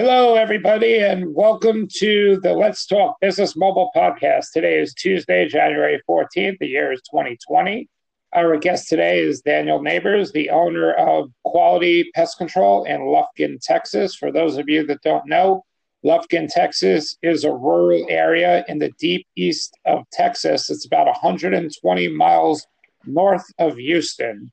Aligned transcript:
Hello, 0.00 0.36
everybody, 0.36 1.00
and 1.00 1.34
welcome 1.34 1.88
to 1.96 2.38
the 2.44 2.52
Let's 2.52 2.86
Talk 2.86 3.18
Business 3.20 3.56
Mobile 3.56 3.90
podcast. 3.96 4.52
Today 4.52 4.78
is 4.78 4.94
Tuesday, 4.94 5.48
January 5.48 6.00
14th. 6.08 6.56
The 6.60 6.68
year 6.68 6.92
is 6.92 7.02
2020. 7.10 7.88
Our 8.32 8.58
guest 8.58 8.88
today 8.88 9.18
is 9.18 9.40
Daniel 9.40 9.82
Neighbors, 9.82 10.30
the 10.30 10.50
owner 10.50 10.92
of 10.92 11.32
Quality 11.44 12.12
Pest 12.14 12.38
Control 12.38 12.84
in 12.84 13.00
Lufkin, 13.00 13.58
Texas. 13.60 14.14
For 14.14 14.30
those 14.30 14.56
of 14.56 14.68
you 14.68 14.86
that 14.86 15.02
don't 15.02 15.26
know, 15.26 15.64
Lufkin, 16.04 16.48
Texas 16.48 17.18
is 17.20 17.42
a 17.42 17.52
rural 17.52 18.06
area 18.08 18.64
in 18.68 18.78
the 18.78 18.92
deep 19.00 19.26
east 19.34 19.76
of 19.84 20.04
Texas. 20.12 20.70
It's 20.70 20.86
about 20.86 21.06
120 21.06 22.06
miles 22.06 22.64
north 23.04 23.46
of 23.58 23.76
Houston. 23.78 24.52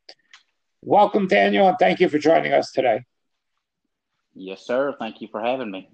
Welcome, 0.82 1.28
Daniel, 1.28 1.68
and 1.68 1.78
thank 1.78 2.00
you 2.00 2.10
for 2.10 2.18
joining 2.18 2.52
us 2.52 2.72
today. 2.72 3.02
Yes, 4.36 4.66
sir. 4.66 4.94
Thank 5.00 5.22
you 5.22 5.30
for 5.32 5.42
having 5.42 5.72
me. 5.72 5.90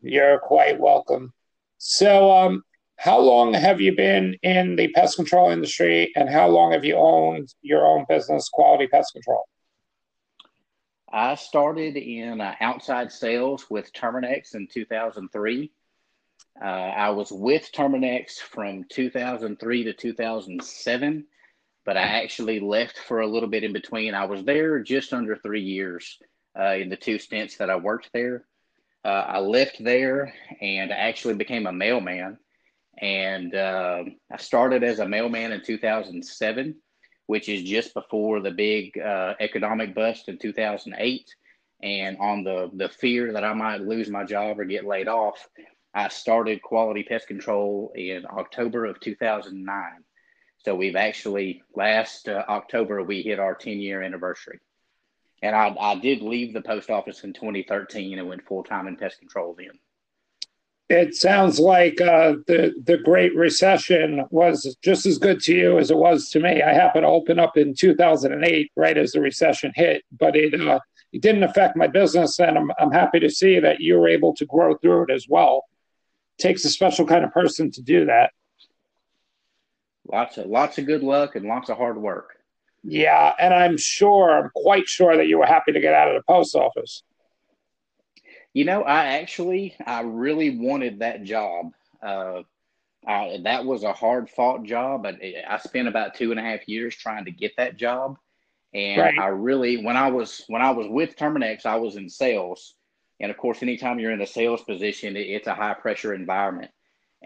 You're 0.00 0.38
quite 0.38 0.80
welcome. 0.80 1.32
So, 1.78 2.32
um, 2.32 2.62
how 2.96 3.18
long 3.18 3.52
have 3.52 3.80
you 3.80 3.94
been 3.94 4.36
in 4.42 4.76
the 4.76 4.88
pest 4.88 5.16
control 5.16 5.50
industry, 5.50 6.10
and 6.16 6.28
how 6.28 6.48
long 6.48 6.72
have 6.72 6.84
you 6.84 6.96
owned 6.96 7.52
your 7.60 7.86
own 7.86 8.06
business, 8.08 8.48
Quality 8.48 8.86
Pest 8.86 9.12
Control? 9.12 9.44
I 11.12 11.34
started 11.34 11.96
in 11.96 12.40
uh, 12.40 12.54
outside 12.60 13.12
sales 13.12 13.68
with 13.68 13.92
Terminix 13.92 14.54
in 14.54 14.66
2003. 14.72 15.70
Uh, 16.60 16.64
I 16.64 17.10
was 17.10 17.30
with 17.30 17.70
Terminix 17.72 18.38
from 18.38 18.84
2003 18.90 19.84
to 19.84 19.92
2007, 19.92 21.26
but 21.84 21.96
I 21.96 22.02
actually 22.02 22.60
left 22.60 22.98
for 22.98 23.20
a 23.20 23.26
little 23.26 23.48
bit 23.48 23.64
in 23.64 23.72
between. 23.72 24.14
I 24.14 24.24
was 24.24 24.44
there 24.44 24.80
just 24.80 25.12
under 25.12 25.36
three 25.36 25.62
years 25.62 26.18
uh, 26.58 26.74
in 26.74 26.88
the 26.88 26.96
two 26.96 27.18
stints 27.18 27.56
that 27.56 27.70
I 27.70 27.76
worked 27.76 28.10
there. 28.12 28.44
Uh, 29.04 29.24
I 29.28 29.38
left 29.38 29.82
there 29.82 30.32
and 30.60 30.92
I 30.92 30.96
actually 30.96 31.34
became 31.34 31.66
a 31.66 31.72
mailman. 31.72 32.38
And 32.98 33.54
uh, 33.54 34.04
I 34.32 34.36
started 34.36 34.84
as 34.84 35.00
a 35.00 35.08
mailman 35.08 35.52
in 35.52 35.62
2007, 35.62 36.76
which 37.26 37.48
is 37.48 37.62
just 37.62 37.92
before 37.92 38.40
the 38.40 38.50
big 38.50 38.96
uh, 38.98 39.34
economic 39.40 39.94
bust 39.94 40.28
in 40.28 40.38
2008. 40.38 41.34
And 41.82 42.16
on 42.18 42.44
the, 42.44 42.70
the 42.72 42.88
fear 42.88 43.32
that 43.32 43.44
I 43.44 43.52
might 43.52 43.82
lose 43.82 44.08
my 44.08 44.24
job 44.24 44.58
or 44.58 44.64
get 44.64 44.86
laid 44.86 45.08
off, 45.08 45.48
I 45.92 46.08
started 46.08 46.62
Quality 46.62 47.02
Pest 47.02 47.26
Control 47.26 47.92
in 47.94 48.24
October 48.26 48.86
of 48.86 49.00
2009. 49.00 49.82
So 50.58 50.74
we've 50.74 50.96
actually, 50.96 51.62
last 51.74 52.28
uh, 52.28 52.42
October, 52.48 53.02
we 53.02 53.22
hit 53.22 53.38
our 53.38 53.54
10 53.54 53.80
year 53.80 54.02
anniversary. 54.02 54.60
And 55.44 55.54
I, 55.54 55.76
I 55.78 55.94
did 55.96 56.22
leave 56.22 56.54
the 56.54 56.62
post 56.62 56.88
office 56.88 57.22
in 57.22 57.34
2013 57.34 58.18
and 58.18 58.26
went 58.26 58.46
full 58.46 58.64
time 58.64 58.86
in 58.86 58.96
pest 58.96 59.18
control 59.18 59.54
then. 59.56 59.78
It 60.88 61.14
sounds 61.14 61.60
like 61.60 62.00
uh, 62.00 62.36
the 62.46 62.72
the 62.82 62.96
Great 62.96 63.36
Recession 63.36 64.24
was 64.30 64.74
just 64.82 65.04
as 65.04 65.18
good 65.18 65.40
to 65.40 65.54
you 65.54 65.78
as 65.78 65.90
it 65.90 65.98
was 65.98 66.30
to 66.30 66.40
me. 66.40 66.62
I 66.62 66.72
happened 66.72 67.02
to 67.04 67.08
open 67.08 67.38
up 67.38 67.58
in 67.58 67.74
2008, 67.74 68.72
right 68.74 68.96
as 68.96 69.12
the 69.12 69.20
recession 69.20 69.70
hit, 69.74 70.02
but 70.18 70.34
it 70.34 70.58
uh, 70.58 70.80
it 71.12 71.20
didn't 71.20 71.42
affect 71.42 71.76
my 71.76 71.88
business, 71.88 72.38
and 72.38 72.56
I'm 72.56 72.72
I'm 72.78 72.92
happy 72.92 73.20
to 73.20 73.28
see 73.28 73.60
that 73.60 73.80
you 73.80 73.98
were 73.98 74.08
able 74.08 74.34
to 74.36 74.46
grow 74.46 74.78
through 74.78 75.04
it 75.04 75.10
as 75.10 75.26
well. 75.28 75.64
It 76.38 76.42
takes 76.42 76.64
a 76.64 76.70
special 76.70 77.06
kind 77.06 77.22
of 77.24 77.32
person 77.32 77.70
to 77.72 77.82
do 77.82 78.06
that. 78.06 78.32
Lots 80.10 80.38
of 80.38 80.46
lots 80.46 80.78
of 80.78 80.86
good 80.86 81.02
luck 81.02 81.36
and 81.36 81.44
lots 81.44 81.68
of 81.68 81.76
hard 81.76 81.98
work. 81.98 82.33
Yeah, 82.86 83.32
and 83.38 83.54
I'm 83.54 83.78
sure, 83.78 84.30
I'm 84.30 84.50
quite 84.54 84.86
sure 84.86 85.16
that 85.16 85.26
you 85.26 85.38
were 85.38 85.46
happy 85.46 85.72
to 85.72 85.80
get 85.80 85.94
out 85.94 86.08
of 86.08 86.16
the 86.16 86.32
post 86.32 86.54
office. 86.54 87.02
You 88.52 88.66
know, 88.66 88.82
I 88.82 89.18
actually, 89.18 89.74
I 89.84 90.02
really 90.02 90.58
wanted 90.58 90.98
that 90.98 91.24
job. 91.24 91.72
Uh, 92.02 92.42
I, 93.06 93.38
that 93.44 93.64
was 93.64 93.84
a 93.84 93.92
hard 93.92 94.28
fought 94.28 94.64
job, 94.64 95.02
but 95.02 95.16
I 95.22 95.58
spent 95.58 95.88
about 95.88 96.14
two 96.14 96.30
and 96.30 96.38
a 96.38 96.42
half 96.42 96.68
years 96.68 96.94
trying 96.94 97.24
to 97.24 97.30
get 97.30 97.52
that 97.56 97.76
job. 97.76 98.18
And 98.74 99.00
right. 99.00 99.18
I 99.18 99.28
really, 99.28 99.82
when 99.82 99.96
I 99.96 100.10
was 100.10 100.44
when 100.48 100.60
I 100.60 100.70
was 100.70 100.86
with 100.88 101.16
Terminix, 101.16 101.64
I 101.64 101.76
was 101.76 101.96
in 101.96 102.08
sales, 102.08 102.74
and 103.20 103.30
of 103.30 103.36
course, 103.36 103.62
anytime 103.62 103.98
you're 103.98 104.10
in 104.10 104.20
a 104.20 104.26
sales 104.26 104.62
position, 104.62 105.16
it, 105.16 105.20
it's 105.20 105.46
a 105.46 105.54
high 105.54 105.74
pressure 105.74 106.12
environment. 106.12 106.72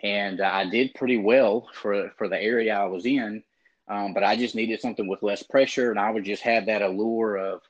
And 0.02 0.40
uh, 0.40 0.50
I 0.52 0.68
did 0.68 0.94
pretty 0.94 1.16
well 1.16 1.68
for 1.72 2.10
for 2.18 2.28
the 2.28 2.40
area 2.40 2.78
I 2.78 2.84
was 2.84 3.06
in 3.06 3.42
um, 3.88 4.12
but 4.12 4.24
I 4.24 4.36
just 4.36 4.54
needed 4.54 4.80
something 4.80 5.08
with 5.08 5.22
less 5.22 5.42
pressure, 5.42 5.90
and 5.90 5.98
I 5.98 6.10
would 6.10 6.24
just 6.24 6.42
have 6.42 6.66
that 6.66 6.82
allure 6.82 7.36
of 7.36 7.62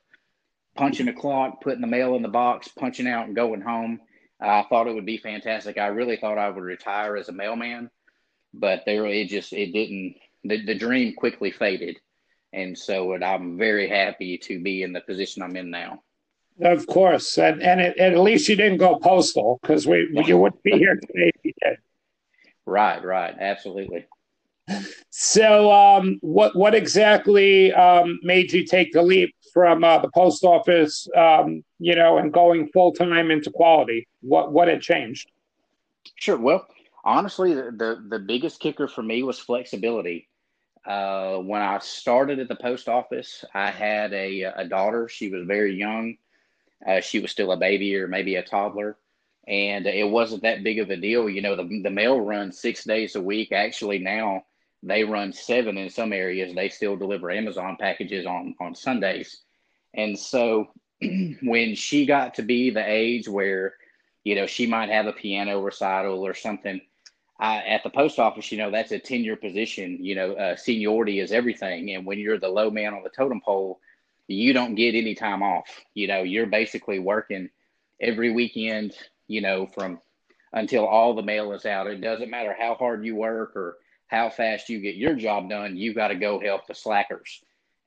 punching 0.75 1.05
the 1.05 1.13
clock, 1.13 1.61
putting 1.61 1.81
the 1.81 1.87
mail 1.87 2.15
in 2.15 2.21
the 2.21 2.27
box, 2.29 2.67
punching 2.67 3.07
out, 3.07 3.27
and 3.27 3.35
going 3.35 3.61
home. 3.61 3.99
I 4.41 4.63
thought 4.63 4.87
it 4.87 4.93
would 4.93 5.05
be 5.05 5.17
fantastic. 5.17 5.77
I 5.77 5.87
really 5.87 6.17
thought 6.17 6.37
I 6.37 6.49
would 6.49 6.63
retire 6.63 7.17
as 7.17 7.29
a 7.29 7.33
mailman, 7.33 7.89
but 8.53 8.83
there 8.85 9.05
it 9.05 9.27
just 9.29 9.53
it 9.53 9.73
didn't. 9.73 10.15
The, 10.45 10.65
the 10.65 10.75
dream 10.75 11.13
quickly 11.15 11.51
faded, 11.51 11.99
and 12.53 12.77
so 12.77 13.13
I'm 13.13 13.57
very 13.57 13.89
happy 13.89 14.37
to 14.39 14.61
be 14.61 14.83
in 14.83 14.93
the 14.93 15.01
position 15.01 15.43
I'm 15.43 15.57
in 15.57 15.69
now. 15.69 16.01
Of 16.61 16.87
course, 16.87 17.37
and 17.37 17.61
and 17.61 17.79
it, 17.81 17.97
at 17.97 18.17
least 18.17 18.47
you 18.47 18.55
didn't 18.55 18.77
go 18.77 18.97
postal 18.97 19.59
because 19.61 19.85
we 19.87 20.09
you 20.25 20.37
wouldn't 20.37 20.63
be 20.63 20.71
here 20.71 20.95
today 20.95 21.31
if 21.35 21.41
you 21.43 21.53
did. 21.61 21.77
Right, 22.65 23.03
right, 23.03 23.35
absolutely. 23.39 24.07
So, 25.11 25.71
um, 25.71 26.19
what 26.21 26.55
what 26.55 26.75
exactly 26.75 27.73
um, 27.73 28.19
made 28.21 28.51
you 28.53 28.65
take 28.65 28.91
the 28.93 29.01
leap 29.01 29.35
from 29.53 29.83
uh, 29.83 29.99
the 29.99 30.09
post 30.09 30.43
office, 30.43 31.07
um, 31.15 31.63
you 31.79 31.95
know, 31.95 32.17
and 32.17 32.31
going 32.31 32.67
full 32.67 32.91
time 32.93 33.31
into 33.31 33.49
quality? 33.49 34.07
What 34.21 34.51
what 34.51 34.67
had 34.67 34.81
changed? 34.81 35.31
Sure. 36.15 36.37
Well, 36.37 36.67
honestly, 37.03 37.55
the 37.55 37.71
the, 37.71 38.05
the 38.07 38.19
biggest 38.19 38.59
kicker 38.59 38.87
for 38.87 39.01
me 39.01 39.23
was 39.23 39.39
flexibility. 39.39 40.27
Uh, 40.85 41.37
when 41.37 41.61
I 41.61 41.79
started 41.79 42.39
at 42.39 42.47
the 42.47 42.55
post 42.55 42.87
office, 42.87 43.43
I 43.53 43.71
had 43.71 44.13
a 44.13 44.43
a 44.43 44.65
daughter. 44.65 45.07
She 45.09 45.29
was 45.29 45.45
very 45.45 45.75
young. 45.75 46.17
Uh, 46.85 47.01
she 47.01 47.19
was 47.19 47.31
still 47.31 47.51
a 47.51 47.57
baby 47.57 47.95
or 47.97 48.07
maybe 48.07 48.35
a 48.35 48.43
toddler 48.43 48.97
and 49.47 49.87
it 49.87 50.07
wasn't 50.07 50.43
that 50.43 50.63
big 50.63 50.79
of 50.79 50.91
a 50.91 50.95
deal. 50.95 51.27
You 51.27 51.41
know, 51.41 51.55
the, 51.55 51.81
the 51.83 51.89
mail 51.89 52.21
runs 52.21 52.59
six 52.59 52.83
days 52.85 53.15
a 53.15 53.21
week. 53.21 53.51
Actually, 53.51 53.97
now 53.99 54.43
they 54.83 55.03
run 55.03 55.33
seven 55.33 55.77
in 55.77 55.89
some 55.89 56.13
areas. 56.13 56.53
They 56.53 56.69
still 56.69 56.95
deliver 56.95 57.31
Amazon 57.31 57.77
packages 57.79 58.25
on 58.25 58.55
on 58.59 58.75
Sundays, 58.75 59.41
and 59.93 60.17
so 60.17 60.69
when 61.41 61.75
she 61.75 62.05
got 62.05 62.35
to 62.35 62.41
be 62.41 62.69
the 62.69 62.83
age 62.85 63.27
where 63.27 63.75
you 64.23 64.35
know 64.35 64.45
she 64.47 64.67
might 64.67 64.89
have 64.89 65.07
a 65.07 65.13
piano 65.13 65.59
recital 65.61 66.25
or 66.25 66.33
something. 66.33 66.81
I, 67.41 67.59
at 67.59 67.83
the 67.83 67.89
post 67.89 68.19
office, 68.19 68.51
you 68.51 68.57
know, 68.57 68.69
that's 68.69 68.91
a 68.91 68.99
tenure 68.99 69.37
position. 69.37 70.03
You 70.03 70.15
know, 70.15 70.33
uh, 70.33 70.55
seniority 70.57 71.21
is 71.21 71.31
everything. 71.31 71.91
And 71.91 72.05
when 72.05 72.19
you're 72.19 72.37
the 72.37 72.49
low 72.49 72.69
man 72.69 72.93
on 72.93 73.01
the 73.01 73.09
totem 73.09 73.39
pole, 73.39 73.79
you 74.27 74.51
don't 74.51 74.75
get 74.75 74.93
any 74.93 75.15
time 75.15 75.41
off. 75.41 75.69
You 75.93 76.07
know, 76.07 76.23
you're 76.23 76.47
basically 76.47 76.99
working 76.99 77.49
every 78.01 78.31
weekend, 78.31 78.93
you 79.27 79.39
know, 79.39 79.67
from 79.67 80.01
until 80.53 80.85
all 80.85 81.13
the 81.13 81.23
mail 81.23 81.53
is 81.53 81.65
out. 81.65 81.87
It 81.87 82.01
doesn't 82.01 82.29
matter 82.29 82.55
how 82.57 82.75
hard 82.75 83.05
you 83.05 83.15
work 83.15 83.55
or 83.55 83.77
how 84.09 84.29
fast 84.29 84.69
you 84.69 84.79
get 84.79 84.95
your 84.95 85.13
job 85.13 85.49
done, 85.49 85.77
you 85.77 85.93
got 85.93 86.09
to 86.09 86.15
go 86.15 86.39
help 86.39 86.67
the 86.67 86.75
slackers. 86.75 87.41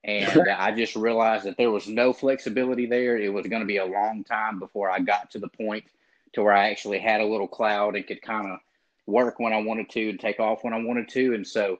And 0.04 0.48
I 0.48 0.72
just 0.72 0.96
realized 0.96 1.44
that 1.44 1.56
there 1.56 1.70
was 1.70 1.86
no 1.86 2.12
flexibility 2.12 2.86
there. 2.86 3.18
It 3.18 3.32
was 3.32 3.46
going 3.46 3.60
to 3.60 3.66
be 3.66 3.76
a 3.76 3.84
long 3.84 4.24
time 4.24 4.58
before 4.58 4.90
I 4.90 5.00
got 5.00 5.32
to 5.32 5.38
the 5.38 5.48
point 5.48 5.84
to 6.32 6.42
where 6.42 6.52
I 6.52 6.70
actually 6.70 6.98
had 6.98 7.20
a 7.20 7.26
little 7.26 7.48
cloud 7.48 7.96
and 7.96 8.06
could 8.06 8.22
kind 8.22 8.50
of 8.50 8.58
work 9.06 9.38
when 9.38 9.52
I 9.52 9.62
wanted 9.62 9.90
to 9.90 10.10
and 10.10 10.18
take 10.18 10.40
off 10.40 10.64
when 10.64 10.72
I 10.72 10.82
wanted 10.82 11.08
to. 11.10 11.34
And 11.34 11.46
so, 11.46 11.78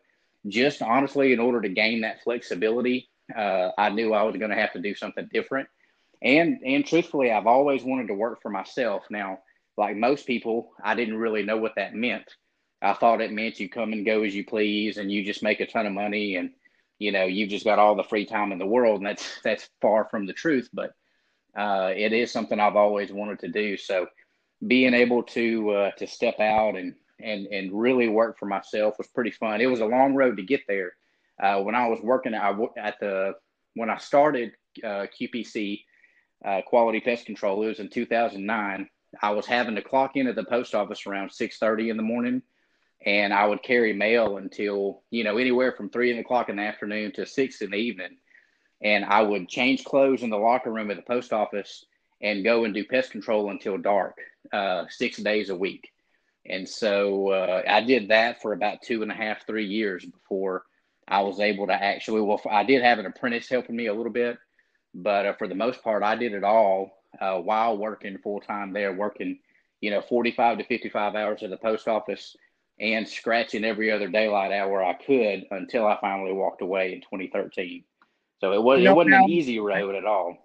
just 0.48 0.82
honestly, 0.82 1.32
in 1.32 1.38
order 1.38 1.60
to 1.60 1.68
gain 1.68 2.00
that 2.00 2.22
flexibility, 2.22 3.08
uh, 3.34 3.70
I 3.78 3.90
knew 3.90 4.12
I 4.12 4.24
was 4.24 4.36
going 4.36 4.50
to 4.50 4.56
have 4.56 4.72
to 4.72 4.80
do 4.80 4.94
something 4.94 5.28
different. 5.32 5.68
And 6.20 6.60
and 6.64 6.84
truthfully, 6.84 7.32
I've 7.32 7.46
always 7.46 7.82
wanted 7.82 8.08
to 8.08 8.14
work 8.14 8.42
for 8.42 8.50
myself. 8.50 9.04
Now, 9.08 9.38
like 9.76 9.96
most 9.96 10.26
people, 10.26 10.72
I 10.82 10.94
didn't 10.94 11.16
really 11.16 11.42
know 11.44 11.56
what 11.56 11.76
that 11.76 11.94
meant. 11.94 12.34
I 12.82 12.94
thought 12.94 13.20
it 13.20 13.32
meant 13.32 13.60
you 13.60 13.68
come 13.68 13.92
and 13.92 14.04
go 14.04 14.24
as 14.24 14.34
you 14.34 14.44
please 14.44 14.98
and 14.98 15.10
you 15.10 15.24
just 15.24 15.42
make 15.42 15.60
a 15.60 15.66
ton 15.66 15.86
of 15.86 15.92
money 15.92 16.36
and 16.36 16.50
you 16.98 17.12
know 17.12 17.24
you've 17.24 17.50
just 17.50 17.64
got 17.64 17.78
all 17.78 17.94
the 17.94 18.02
free 18.02 18.26
time 18.26 18.52
in 18.52 18.58
the 18.58 18.66
world 18.66 18.98
and 18.98 19.06
that's 19.06 19.40
that's 19.44 19.68
far 19.80 20.08
from 20.10 20.26
the 20.26 20.32
truth 20.32 20.68
but 20.72 20.92
uh, 21.56 21.92
it 21.94 22.12
is 22.12 22.30
something 22.32 22.58
I've 22.58 22.76
always 22.76 23.12
wanted 23.12 23.38
to 23.40 23.48
do. 23.48 23.76
So 23.76 24.06
being 24.66 24.94
able 24.94 25.22
to 25.22 25.70
uh, 25.70 25.90
to 25.92 26.06
step 26.06 26.40
out 26.40 26.76
and 26.76 26.94
and 27.20 27.46
and 27.46 27.72
really 27.72 28.08
work 28.08 28.38
for 28.38 28.46
myself 28.46 28.96
was 28.98 29.08
pretty 29.08 29.30
fun. 29.30 29.60
It 29.60 29.66
was 29.66 29.80
a 29.80 29.86
long 29.86 30.14
road 30.14 30.36
to 30.38 30.42
get 30.42 30.62
there. 30.66 30.92
Uh, 31.42 31.60
when 31.62 31.74
I 31.74 31.88
was 31.88 32.00
working 32.02 32.34
at, 32.34 32.54
at 32.76 33.00
the 33.00 33.34
when 33.74 33.90
I 33.90 33.98
started 33.98 34.52
uh, 34.82 35.06
QPC 35.20 35.82
uh, 36.44 36.62
quality 36.66 37.00
pest 37.00 37.26
control 37.26 37.62
it 37.62 37.68
was 37.68 37.78
in 37.78 37.88
2009 37.88 38.88
I 39.22 39.30
was 39.30 39.46
having 39.46 39.76
to 39.76 39.82
clock 39.82 40.16
in 40.16 40.26
at 40.26 40.34
the 40.34 40.44
post 40.44 40.74
office 40.74 41.06
around 41.06 41.30
6:30 41.30 41.90
in 41.90 41.96
the 41.96 42.02
morning 42.02 42.42
and 43.04 43.32
I 43.32 43.46
would 43.46 43.62
carry 43.62 43.92
mail 43.92 44.36
until 44.36 45.02
you 45.10 45.24
know 45.24 45.38
anywhere 45.38 45.72
from 45.72 45.90
three 45.90 46.16
o'clock 46.18 46.48
in 46.48 46.56
the 46.56 46.62
afternoon 46.62 47.12
to 47.12 47.26
six 47.26 47.60
in 47.60 47.70
the 47.70 47.76
evening, 47.76 48.16
and 48.82 49.04
I 49.04 49.22
would 49.22 49.48
change 49.48 49.84
clothes 49.84 50.22
in 50.22 50.30
the 50.30 50.38
locker 50.38 50.72
room 50.72 50.90
at 50.90 50.96
the 50.96 51.02
post 51.02 51.32
office 51.32 51.84
and 52.20 52.44
go 52.44 52.64
and 52.64 52.72
do 52.72 52.84
pest 52.84 53.10
control 53.10 53.50
until 53.50 53.76
dark, 53.76 54.16
uh, 54.52 54.84
six 54.88 55.16
days 55.16 55.50
a 55.50 55.56
week. 55.56 55.90
And 56.46 56.68
so 56.68 57.30
uh, 57.30 57.62
I 57.68 57.82
did 57.82 58.08
that 58.08 58.40
for 58.40 58.52
about 58.52 58.82
two 58.82 59.02
and 59.02 59.10
a 59.10 59.14
half, 59.14 59.46
three 59.46 59.66
years 59.66 60.04
before 60.04 60.64
I 61.06 61.20
was 61.22 61.40
able 61.40 61.66
to 61.66 61.72
actually. 61.72 62.20
Well, 62.20 62.40
I 62.50 62.64
did 62.64 62.82
have 62.82 62.98
an 62.98 63.06
apprentice 63.06 63.48
helping 63.48 63.76
me 63.76 63.86
a 63.86 63.94
little 63.94 64.12
bit, 64.12 64.38
but 64.94 65.26
uh, 65.26 65.32
for 65.34 65.48
the 65.48 65.54
most 65.54 65.82
part, 65.82 66.02
I 66.02 66.16
did 66.16 66.32
it 66.32 66.44
all 66.44 67.02
uh, 67.20 67.38
while 67.38 67.76
working 67.76 68.18
full 68.18 68.40
time 68.40 68.72
there, 68.72 68.92
working, 68.92 69.38
you 69.80 69.90
know, 69.90 70.00
45 70.00 70.58
to 70.58 70.64
55 70.64 71.14
hours 71.14 71.42
at 71.42 71.50
the 71.50 71.56
post 71.56 71.88
office 71.88 72.36
and 72.82 73.08
scratching 73.08 73.64
every 73.64 73.92
other 73.92 74.08
daylight 74.08 74.50
hour 74.50 74.82
I 74.82 74.94
could 74.94 75.46
until 75.52 75.86
I 75.86 75.96
finally 76.00 76.32
walked 76.32 76.62
away 76.62 76.92
in 76.92 77.00
2013. 77.00 77.84
So 78.40 78.52
it, 78.52 78.60
was, 78.60 78.82
it 78.82 78.90
wasn't 78.90 79.10
now, 79.10 79.24
an 79.24 79.30
easy 79.30 79.60
road 79.60 79.94
at 79.94 80.04
all. 80.04 80.36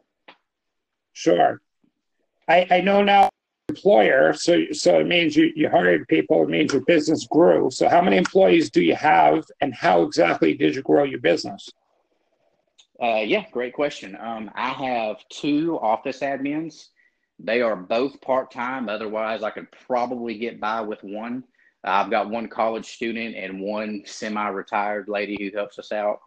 Sure. 1.14 1.60
I, 2.48 2.68
I 2.70 2.82
know 2.82 3.02
now 3.04 3.30
employer, 3.70 4.34
so 4.34 4.66
so 4.72 5.00
it 5.00 5.08
means 5.08 5.36
you, 5.36 5.52
you 5.56 5.68
hired 5.68 6.08
people, 6.08 6.44
it 6.44 6.50
means 6.50 6.72
your 6.72 6.86
business 6.86 7.26
grew. 7.26 7.72
So 7.72 7.90
how 7.90 8.02
many 8.02 8.18
employees 8.18 8.70
do 8.70 8.82
you 8.82 8.96
have 8.96 9.44
and 9.60 9.74
how 9.74 10.04
exactly 10.04 10.54
did 10.54 10.76
you 10.76 10.84
grow 10.84 11.04
your 11.04 11.20
business? 11.20 11.70
Uh, 13.02 13.24
yeah, 13.26 13.46
great 13.52 13.74
question. 13.74 14.16
Um, 14.16 14.52
I 14.54 14.70
have 14.70 15.18
two 15.30 15.80
office 15.82 16.20
admins. 16.20 16.90
They 17.40 17.62
are 17.62 17.76
both 17.76 18.22
part 18.22 18.52
time. 18.52 18.90
Otherwise, 18.90 19.42
I 19.42 19.50
could 19.50 19.68
probably 19.88 20.38
get 20.38 20.60
by 20.60 20.82
with 20.82 21.04
one. 21.04 21.44
I've 21.88 22.12
got 22.12 22.30
one 22.30 22.48
college 22.48 22.86
student 22.86 23.36
and 23.36 23.62
one 23.62 24.04
semi 24.06 24.48
retired 24.50 25.08
lady 25.08 25.38
who 25.40 25.56
helps 25.56 25.80
us 25.80 25.92
out. 25.92 26.20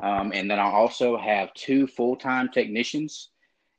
Um, 0.00 0.32
and 0.32 0.50
then 0.50 0.58
I 0.58 0.70
also 0.70 1.16
have 1.16 1.52
two 1.54 1.86
full 1.86 2.16
time 2.16 2.50
technicians. 2.50 3.30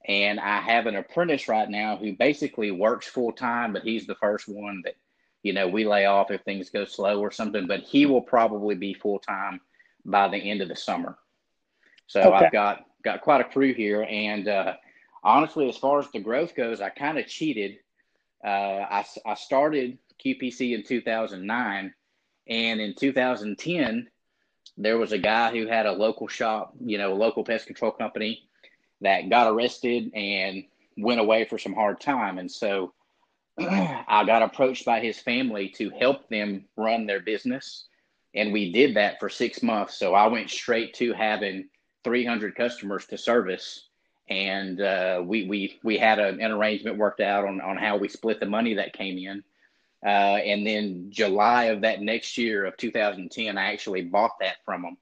And 0.07 0.39
I 0.39 0.61
have 0.61 0.87
an 0.87 0.95
apprentice 0.95 1.47
right 1.47 1.69
now 1.69 1.97
who 1.97 2.13
basically 2.13 2.71
works 2.71 3.07
full 3.07 3.31
time, 3.31 3.73
but 3.73 3.83
he's 3.83 4.07
the 4.07 4.15
first 4.15 4.47
one 4.47 4.81
that, 4.85 4.95
you 5.43 5.53
know, 5.53 5.67
we 5.67 5.85
lay 5.85 6.05
off 6.05 6.31
if 6.31 6.41
things 6.41 6.69
go 6.69 6.85
slow 6.85 7.19
or 7.19 7.31
something. 7.31 7.67
But 7.67 7.81
he 7.81 8.05
will 8.05 8.21
probably 8.21 8.75
be 8.75 8.93
full 8.93 9.19
time 9.19 9.61
by 10.05 10.27
the 10.27 10.37
end 10.37 10.61
of 10.61 10.69
the 10.69 10.75
summer. 10.75 11.17
So 12.07 12.21
okay. 12.21 12.45
I've 12.45 12.51
got 12.51 12.85
got 13.03 13.21
quite 13.21 13.41
a 13.41 13.45
crew 13.45 13.73
here, 13.73 14.05
and 14.09 14.47
uh, 14.47 14.73
honestly, 15.23 15.69
as 15.69 15.77
far 15.77 15.99
as 15.99 16.09
the 16.11 16.19
growth 16.19 16.55
goes, 16.55 16.81
I 16.81 16.89
kind 16.89 17.19
of 17.19 17.27
cheated. 17.27 17.77
Uh, 18.43 18.85
I 18.89 19.05
I 19.25 19.35
started 19.35 19.97
QPC 20.23 20.73
in 20.73 20.83
2009, 20.83 21.93
and 22.47 22.81
in 22.81 22.93
2010, 22.95 24.07
there 24.77 24.97
was 24.97 25.11
a 25.11 25.17
guy 25.17 25.51
who 25.51 25.67
had 25.67 25.85
a 25.85 25.91
local 25.91 26.27
shop, 26.27 26.73
you 26.79 26.97
know, 26.97 27.13
a 27.13 27.15
local 27.15 27.43
pest 27.43 27.67
control 27.67 27.91
company 27.91 28.43
that 29.01 29.29
got 29.29 29.51
arrested 29.51 30.11
and 30.13 30.63
went 30.97 31.19
away 31.19 31.45
for 31.45 31.57
some 31.57 31.73
hard 31.73 31.99
time, 31.99 32.37
and 32.37 32.51
so 32.51 32.93
I 33.59 34.23
got 34.25 34.41
approached 34.41 34.85
by 34.85 34.99
his 34.99 35.19
family 35.19 35.69
to 35.77 35.89
help 35.89 36.29
them 36.29 36.65
run 36.77 37.05
their 37.05 37.21
business, 37.21 37.87
and 38.33 38.53
we 38.53 38.71
did 38.71 38.95
that 38.95 39.19
for 39.19 39.29
six 39.29 39.61
months. 39.61 39.97
So 39.97 40.13
I 40.13 40.27
went 40.27 40.49
straight 40.49 40.93
to 40.95 41.13
having 41.13 41.67
300 42.03 42.55
customers 42.55 43.05
to 43.07 43.17
service 43.17 43.89
and 44.29 44.79
uh, 44.79 45.21
we 45.25 45.45
we 45.45 45.79
we 45.83 45.97
had 45.97 46.19
a, 46.19 46.27
an 46.27 46.51
arrangement 46.51 46.97
worked 46.97 47.19
out 47.19 47.45
on 47.45 47.59
on 47.61 47.77
how 47.77 47.97
we 47.97 48.07
split 48.07 48.39
the 48.39 48.45
money 48.45 48.75
that 48.75 48.93
came 48.93 49.17
in. 49.17 49.43
Uh, 50.05 50.39
and 50.39 50.65
then 50.65 51.07
July 51.09 51.65
of 51.65 51.81
that 51.81 52.01
next 52.01 52.37
year 52.37 52.65
of 52.65 52.77
2010, 52.77 53.57
I 53.57 53.73
actually 53.73 54.03
bought 54.03 54.39
that 54.39 54.57
from 54.65 54.83
them. 54.83 54.97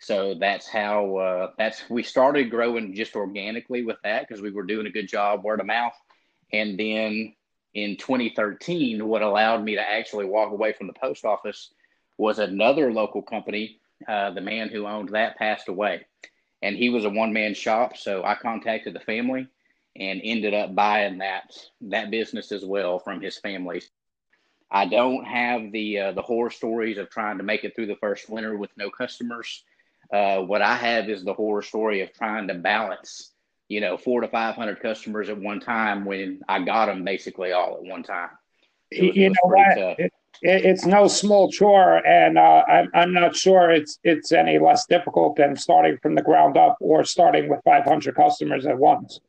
So 0.00 0.34
that's 0.38 0.68
how 0.68 1.16
uh, 1.16 1.50
that's 1.58 1.82
we 1.90 2.02
started 2.02 2.50
growing 2.50 2.94
just 2.94 3.16
organically 3.16 3.84
with 3.84 3.96
that 4.04 4.28
because 4.28 4.40
we 4.40 4.50
were 4.50 4.62
doing 4.62 4.86
a 4.86 4.90
good 4.90 5.08
job 5.08 5.42
word 5.42 5.60
of 5.60 5.66
mouth. 5.66 5.94
And 6.52 6.78
then 6.78 7.34
in 7.74 7.96
2013, 7.96 9.04
what 9.06 9.22
allowed 9.22 9.64
me 9.64 9.74
to 9.74 9.80
actually 9.80 10.26
walk 10.26 10.52
away 10.52 10.72
from 10.72 10.86
the 10.86 10.92
post 10.92 11.24
office 11.24 11.72
was 12.16 12.38
another 12.38 12.92
local 12.92 13.22
company 13.22 13.80
uh, 14.06 14.30
the 14.30 14.40
man 14.40 14.68
who 14.68 14.86
owned 14.86 15.08
that 15.10 15.36
passed 15.36 15.68
away, 15.68 16.06
and 16.62 16.76
he 16.76 16.88
was 16.88 17.04
a 17.04 17.10
one 17.10 17.32
man 17.32 17.54
shop. 17.54 17.96
So 17.96 18.22
I 18.24 18.36
contacted 18.36 18.94
the 18.94 19.00
family 19.00 19.48
and 19.96 20.20
ended 20.22 20.54
up 20.54 20.74
buying 20.74 21.18
that 21.18 21.56
that 21.80 22.10
business 22.10 22.52
as 22.52 22.64
well 22.64 22.98
from 23.00 23.20
his 23.20 23.38
family. 23.38 23.82
I 24.70 24.86
don't 24.86 25.24
have 25.24 25.72
the 25.72 25.98
uh, 25.98 26.12
the 26.12 26.22
horror 26.22 26.50
stories 26.50 26.98
of 26.98 27.08
trying 27.10 27.38
to 27.38 27.44
make 27.44 27.64
it 27.64 27.74
through 27.74 27.86
the 27.86 27.96
first 27.96 28.28
winter 28.28 28.56
with 28.56 28.70
no 28.76 28.90
customers. 28.90 29.64
Uh, 30.12 30.40
what 30.40 30.62
I 30.62 30.74
have 30.74 31.08
is 31.08 31.24
the 31.24 31.34
horror 31.34 31.62
story 31.62 32.02
of 32.02 32.12
trying 32.12 32.48
to 32.48 32.54
balance, 32.54 33.32
you 33.68 33.80
know, 33.80 33.96
four 33.96 34.20
to 34.20 34.28
five 34.28 34.54
hundred 34.54 34.80
customers 34.80 35.28
at 35.28 35.38
one 35.38 35.60
time 35.60 36.04
when 36.04 36.42
I 36.48 36.60
got 36.60 36.86
them 36.86 37.04
basically 37.04 37.52
all 37.52 37.76
at 37.76 37.82
one 37.82 38.02
time. 38.02 38.30
Was, 38.92 39.16
you 39.16 39.30
know 39.30 39.36
what? 39.42 39.78
It, 39.98 40.12
it's 40.42 40.86
no 40.86 41.08
small 41.08 41.50
chore, 41.50 42.06
and 42.06 42.38
uh, 42.38 42.64
I'm 42.68 42.90
I'm 42.94 43.12
not 43.12 43.34
sure 43.34 43.70
it's 43.70 43.98
it's 44.04 44.32
any 44.32 44.58
less 44.58 44.86
difficult 44.86 45.36
than 45.36 45.56
starting 45.56 45.98
from 46.02 46.14
the 46.14 46.22
ground 46.22 46.56
up 46.56 46.76
or 46.80 47.04
starting 47.04 47.48
with 47.48 47.60
500 47.64 48.14
customers 48.14 48.66
at 48.66 48.78
once. 48.78 49.20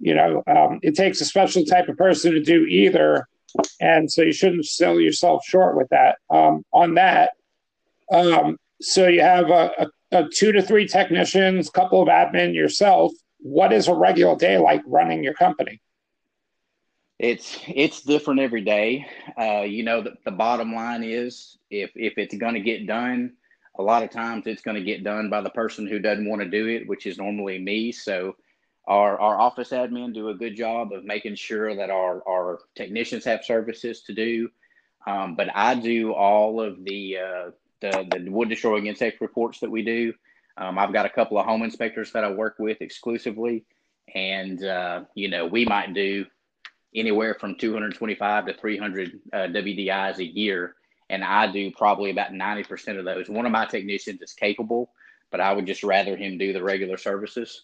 You 0.00 0.14
know, 0.14 0.42
um, 0.46 0.80
it 0.82 0.96
takes 0.96 1.20
a 1.20 1.24
special 1.24 1.64
type 1.64 1.88
of 1.88 1.96
person 1.96 2.32
to 2.32 2.40
do 2.40 2.64
either, 2.64 3.28
and 3.80 4.10
so 4.10 4.22
you 4.22 4.32
shouldn't 4.32 4.66
sell 4.66 5.00
yourself 5.00 5.44
short 5.44 5.76
with 5.76 5.88
that. 5.90 6.16
Um, 6.30 6.64
on 6.72 6.94
that, 6.94 7.32
um, 8.12 8.58
so 8.80 9.06
you 9.08 9.20
have 9.20 9.50
a, 9.50 9.70
a, 9.78 10.18
a 10.18 10.28
two 10.28 10.52
to 10.52 10.62
three 10.62 10.86
technicians, 10.86 11.70
couple 11.70 12.02
of 12.02 12.08
admin 12.08 12.54
yourself. 12.54 13.12
What 13.38 13.72
is 13.72 13.88
a 13.88 13.94
regular 13.94 14.36
day 14.36 14.58
like 14.58 14.82
running 14.86 15.24
your 15.24 15.34
company? 15.34 15.80
it's 17.22 17.60
it's 17.68 18.02
different 18.02 18.40
every 18.40 18.60
day. 18.60 19.06
Uh, 19.40 19.62
you 19.62 19.84
know, 19.84 20.02
the, 20.02 20.14
the 20.24 20.30
bottom 20.30 20.74
line 20.74 21.04
is 21.04 21.56
if 21.70 21.92
if 21.94 22.18
it's 22.18 22.34
going 22.34 22.54
to 22.54 22.60
get 22.60 22.86
done, 22.86 23.32
a 23.78 23.82
lot 23.82 24.02
of 24.02 24.10
times 24.10 24.46
it's 24.46 24.60
going 24.60 24.74
to 24.74 24.82
get 24.82 25.04
done 25.04 25.30
by 25.30 25.40
the 25.40 25.50
person 25.50 25.86
who 25.86 26.00
doesn't 26.00 26.28
want 26.28 26.42
to 26.42 26.48
do 26.48 26.66
it, 26.66 26.88
which 26.88 27.06
is 27.06 27.18
normally 27.18 27.60
me. 27.60 27.92
So 27.92 28.34
our 28.86 29.18
our 29.20 29.38
office 29.38 29.70
admin 29.70 30.12
do 30.12 30.28
a 30.28 30.34
good 30.34 30.56
job 30.56 30.92
of 30.92 31.04
making 31.04 31.36
sure 31.36 31.74
that 31.74 31.90
our 31.90 32.22
our 32.28 32.60
technicians 32.74 33.24
have 33.24 33.44
services 33.44 34.02
to 34.02 34.14
do. 34.14 34.48
Um, 35.06 35.34
but 35.34 35.48
I 35.54 35.74
do 35.74 36.12
all 36.12 36.60
of 36.60 36.84
the 36.84 37.18
uh, 37.18 37.50
the 37.80 38.06
the 38.10 38.30
wood 38.30 38.48
destroying 38.48 38.86
insect 38.86 39.20
reports 39.20 39.60
that 39.60 39.70
we 39.70 39.84
do. 39.84 40.12
Um, 40.56 40.78
I've 40.78 40.92
got 40.92 41.06
a 41.06 41.10
couple 41.10 41.38
of 41.38 41.46
home 41.46 41.62
inspectors 41.62 42.12
that 42.12 42.24
I 42.24 42.30
work 42.30 42.56
with 42.58 42.80
exclusively, 42.80 43.64
and 44.14 44.62
uh, 44.64 45.04
you 45.14 45.28
know 45.28 45.46
we 45.46 45.64
might 45.64 45.94
do 45.94 46.26
anywhere 46.94 47.34
from 47.34 47.54
225 47.54 48.46
to 48.46 48.54
300 48.54 49.20
uh, 49.32 49.36
WDIs 49.36 50.18
a 50.18 50.24
year. 50.24 50.76
And 51.10 51.24
I 51.24 51.50
do 51.50 51.70
probably 51.70 52.10
about 52.10 52.32
90% 52.32 52.98
of 52.98 53.04
those. 53.04 53.28
One 53.28 53.44
of 53.44 53.52
my 53.52 53.66
technicians 53.66 54.22
is 54.22 54.32
capable, 54.32 54.90
but 55.30 55.40
I 55.40 55.52
would 55.52 55.66
just 55.66 55.82
rather 55.82 56.16
him 56.16 56.38
do 56.38 56.52
the 56.52 56.62
regular 56.62 56.96
services. 56.96 57.62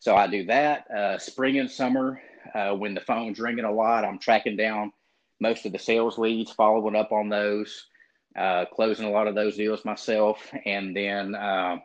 So 0.00 0.16
I 0.16 0.26
do 0.26 0.46
that. 0.46 0.90
Uh, 0.90 1.18
spring 1.18 1.58
and 1.58 1.70
summer, 1.70 2.20
uh, 2.54 2.70
when 2.70 2.94
the 2.94 3.02
phone's 3.02 3.38
ringing 3.38 3.66
a 3.66 3.72
lot, 3.72 4.04
I'm 4.04 4.18
tracking 4.18 4.56
down 4.56 4.92
most 5.40 5.66
of 5.66 5.72
the 5.72 5.78
sales 5.78 6.16
leads, 6.16 6.50
following 6.50 6.96
up 6.96 7.12
on 7.12 7.28
those, 7.28 7.86
uh, 8.36 8.64
closing 8.72 9.06
a 9.06 9.10
lot 9.10 9.28
of 9.28 9.34
those 9.34 9.56
deals 9.56 9.84
myself. 9.84 10.50
And 10.64 10.96
then 10.96 11.34
uh, 11.34 11.76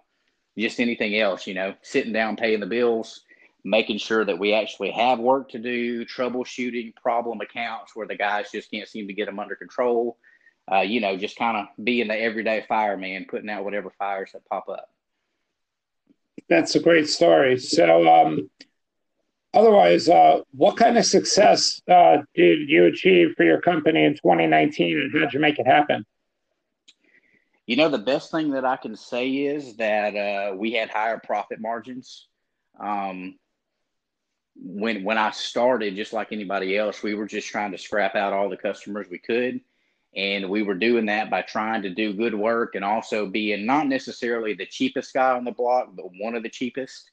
just 0.58 0.80
anything 0.80 1.20
else, 1.20 1.46
you 1.46 1.56
know, 1.56 1.76
sitting 1.82 2.14
down, 2.14 2.38
paying 2.38 2.62
the 2.62 2.66
bills, 2.66 3.20
making 3.66 3.98
sure 3.98 4.24
that 4.24 4.40
we 4.40 4.54
actually 4.54 4.92
have 4.92 5.20
work 5.20 5.50
to 5.50 5.60
do, 5.60 6.06
troubleshooting 6.06 6.96
problem 6.96 7.42
accounts 7.42 7.98
where 7.98 8.08
the 8.08 8.16
guys 8.16 8.50
just 8.50 8.72
can't 8.72 8.88
seem 8.88 9.08
to 9.08 9.14
get 9.14 9.26
them 9.26 9.40
under 9.40 9.58
control. 9.58 10.18
Uh, 10.72 10.82
you 10.82 11.02
know, 11.02 11.18
just 11.18 11.38
kind 11.38 11.58
of 11.58 11.66
being 11.84 12.08
the 12.08 12.16
everyday 12.16 12.64
fireman, 12.68 13.26
putting 13.30 13.50
out 13.50 13.66
whatever 13.66 13.92
fires 14.00 14.32
that 14.32 14.48
pop 14.48 14.70
up. 14.70 14.90
That's 16.50 16.76
a 16.76 16.80
great 16.80 17.10
story. 17.10 17.58
So, 17.58 18.08
um, 18.08 18.50
otherwise, 19.54 20.08
uh, 20.10 20.42
what 20.52 20.78
kind 20.78 20.98
of 20.98 21.06
success 21.06 21.82
uh, 21.90 22.18
did 22.36 22.70
you 22.70 22.86
achieve 22.86 23.34
for 23.36 23.44
your 23.44 23.62
company 23.62 24.04
in 24.04 24.14
2019 24.14 25.00
and 25.00 25.12
how 25.14 25.20
did 25.20 25.34
you 25.34 25.40
make 25.40 25.58
it 25.60 25.66
happen? 25.66 26.06
You 27.66 27.78
know, 27.78 27.90
the 27.90 27.98
best 27.98 28.30
thing 28.30 28.52
that 28.52 28.64
I 28.64 28.78
can 28.78 28.96
say 28.96 29.30
is 29.30 29.76
that 29.78 30.16
uh, 30.16 30.56
we 30.56 30.74
had 30.74 30.90
higher 30.90 31.20
profit 31.24 31.60
margins. 31.60 32.28
Um, 32.80 33.40
when 34.56 35.04
when 35.04 35.18
I 35.18 35.32
started, 35.32 35.96
just 35.96 36.14
like 36.14 36.32
anybody 36.32 36.78
else, 36.78 37.02
we 37.02 37.16
were 37.16 37.26
just 37.26 37.48
trying 37.48 37.72
to 37.72 37.78
scrap 37.78 38.16
out 38.16 38.34
all 38.34 38.50
the 38.50 38.58
customers 38.58 39.08
we 39.10 39.18
could. 39.18 39.62
And 40.16 40.50
we 40.50 40.64
were 40.64 40.76
doing 40.76 41.08
that 41.08 41.30
by 41.30 41.42
trying 41.42 41.82
to 41.82 41.90
do 41.90 42.14
good 42.14 42.34
work 42.34 42.76
and 42.76 42.86
also 42.86 43.26
being 43.26 43.66
not 43.66 43.88
necessarily 43.88 44.54
the 44.54 44.66
cheapest 44.66 45.14
guy 45.14 45.32
on 45.32 45.44
the 45.44 45.52
block, 45.52 45.90
but 45.94 46.06
one 46.20 46.36
of 46.36 46.44
the 46.44 46.50
cheapest. 46.50 47.12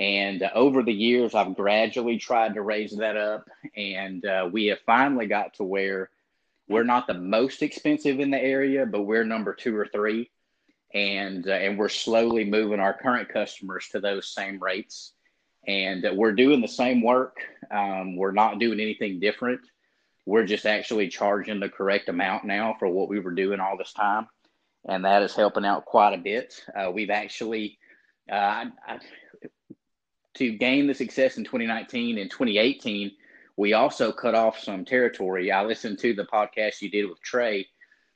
And 0.00 0.42
uh, 0.42 0.50
over 0.54 0.82
the 0.82 0.92
years, 0.92 1.34
I've 1.34 1.54
gradually 1.54 2.18
tried 2.18 2.54
to 2.54 2.62
raise 2.62 2.96
that 2.96 3.16
up. 3.16 3.48
And 3.76 4.24
uh, 4.24 4.48
we 4.50 4.66
have 4.66 4.80
finally 4.86 5.26
got 5.26 5.54
to 5.54 5.64
where 5.64 6.10
we're 6.66 6.84
not 6.84 7.06
the 7.06 7.14
most 7.14 7.62
expensive 7.62 8.20
in 8.20 8.30
the 8.30 8.42
area, 8.42 8.86
but 8.86 9.02
we're 9.02 9.24
number 9.24 9.54
two 9.54 9.76
or 9.76 9.86
three. 9.86 10.30
And, 10.94 11.46
uh, 11.46 11.52
and 11.52 11.78
we're 11.78 11.88
slowly 11.90 12.44
moving 12.44 12.80
our 12.80 12.94
current 12.94 13.28
customers 13.28 13.88
to 13.92 14.00
those 14.00 14.32
same 14.34 14.58
rates 14.60 15.12
and 15.66 16.06
we're 16.14 16.32
doing 16.32 16.60
the 16.60 16.68
same 16.68 17.02
work. 17.02 17.36
Um, 17.70 18.16
we're 18.16 18.32
not 18.32 18.58
doing 18.58 18.80
anything 18.80 19.20
different. 19.20 19.60
We're 20.26 20.46
just 20.46 20.66
actually 20.66 21.08
charging 21.08 21.60
the 21.60 21.68
correct 21.68 22.08
amount 22.08 22.44
now 22.44 22.76
for 22.78 22.88
what 22.88 23.08
we 23.08 23.20
were 23.20 23.34
doing 23.34 23.60
all 23.60 23.76
this 23.76 23.92
time, 23.92 24.26
and 24.88 25.04
that 25.04 25.22
is 25.22 25.34
helping 25.34 25.66
out 25.66 25.84
quite 25.84 26.14
a 26.14 26.18
bit. 26.18 26.64
Uh, 26.74 26.90
we've 26.90 27.10
actually 27.10 27.78
uh, 28.30 28.34
I, 28.34 28.66
I, 28.86 28.98
to 30.34 30.52
gain 30.52 30.86
the 30.86 30.94
success 30.94 31.36
in 31.36 31.44
2019 31.44 32.18
and 32.18 32.30
2018. 32.30 33.12
We 33.56 33.72
also 33.72 34.12
cut 34.12 34.34
off 34.34 34.58
some 34.58 34.84
territory. 34.84 35.52
I 35.52 35.64
listened 35.64 35.98
to 36.00 36.14
the 36.14 36.24
podcast 36.24 36.82
you 36.82 36.90
did 36.90 37.08
with 37.08 37.20
Trey, 37.22 37.68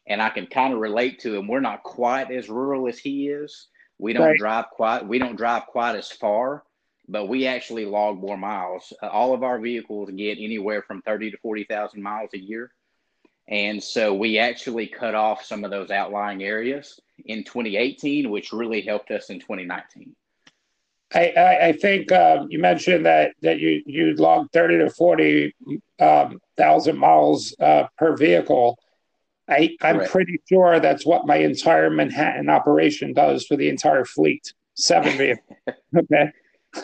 and 0.06 0.20
I 0.20 0.30
can 0.30 0.46
kind 0.46 0.74
of 0.74 0.80
relate 0.80 1.20
to 1.20 1.36
him. 1.36 1.46
We're 1.46 1.60
not 1.60 1.84
quite 1.84 2.30
as 2.30 2.48
rural 2.48 2.88
as 2.88 2.98
he 2.98 3.28
is. 3.28 3.68
We 3.98 4.12
don't 4.12 4.26
right. 4.26 4.38
drive 4.38 4.66
quite. 4.70 5.06
We 5.06 5.18
don't 5.18 5.36
drive 5.36 5.66
quite 5.66 5.96
as 5.96 6.10
far, 6.10 6.64
but 7.08 7.26
we 7.26 7.46
actually 7.46 7.86
log 7.86 8.18
more 8.18 8.36
miles. 8.36 8.92
Uh, 9.02 9.06
all 9.06 9.32
of 9.32 9.42
our 9.42 9.58
vehicles 9.58 10.10
get 10.10 10.38
anywhere 10.38 10.82
from 10.82 11.00
30 11.02 11.32
to 11.32 11.38
40,000 11.38 12.02
miles 12.02 12.30
a 12.34 12.38
year. 12.38 12.70
And 13.48 13.82
so 13.82 14.14
we 14.14 14.38
actually 14.38 14.86
cut 14.86 15.14
off 15.14 15.42
some 15.42 15.64
of 15.64 15.70
those 15.70 15.90
outlying 15.90 16.44
areas 16.44 17.00
in 17.24 17.44
2018, 17.44 18.30
which 18.30 18.52
really 18.52 18.82
helped 18.82 19.10
us 19.10 19.30
in 19.30 19.40
2019. 19.40 20.14
I, 21.14 21.32
I, 21.34 21.66
I 21.68 21.72
think 21.72 22.12
um, 22.12 22.48
you 22.50 22.58
mentioned 22.58 23.06
that, 23.06 23.32
that 23.40 23.58
you, 23.58 23.82
you 23.86 24.14
log 24.16 24.52
30 24.52 24.80
to 24.80 24.90
40,000 24.90 26.92
um, 26.92 26.98
miles 26.98 27.56
uh, 27.58 27.84
per 27.96 28.14
vehicle. 28.14 28.78
I, 29.48 29.74
I'm 29.80 30.04
pretty 30.04 30.42
sure 30.46 30.78
that's 30.78 31.06
what 31.06 31.26
my 31.26 31.36
entire 31.36 31.88
Manhattan 31.88 32.50
operation 32.50 33.14
does 33.14 33.46
for 33.46 33.56
the 33.56 33.70
entire 33.70 34.04
fleet. 34.04 34.52
Seven 34.74 35.12
vehicles. 35.16 35.56
okay. 35.96 36.32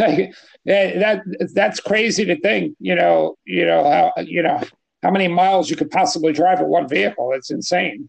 that 0.64 1.22
that's 1.54 1.80
crazy 1.80 2.24
to 2.24 2.40
think. 2.40 2.76
You 2.80 2.94
know, 2.94 3.36
you 3.44 3.66
know 3.66 3.84
how 3.84 4.22
you 4.22 4.42
know 4.42 4.60
how 5.02 5.10
many 5.10 5.28
miles 5.28 5.68
you 5.68 5.76
could 5.76 5.90
possibly 5.90 6.32
drive 6.32 6.60
with 6.60 6.68
one 6.68 6.88
vehicle. 6.88 7.32
It's 7.32 7.50
insane. 7.50 8.08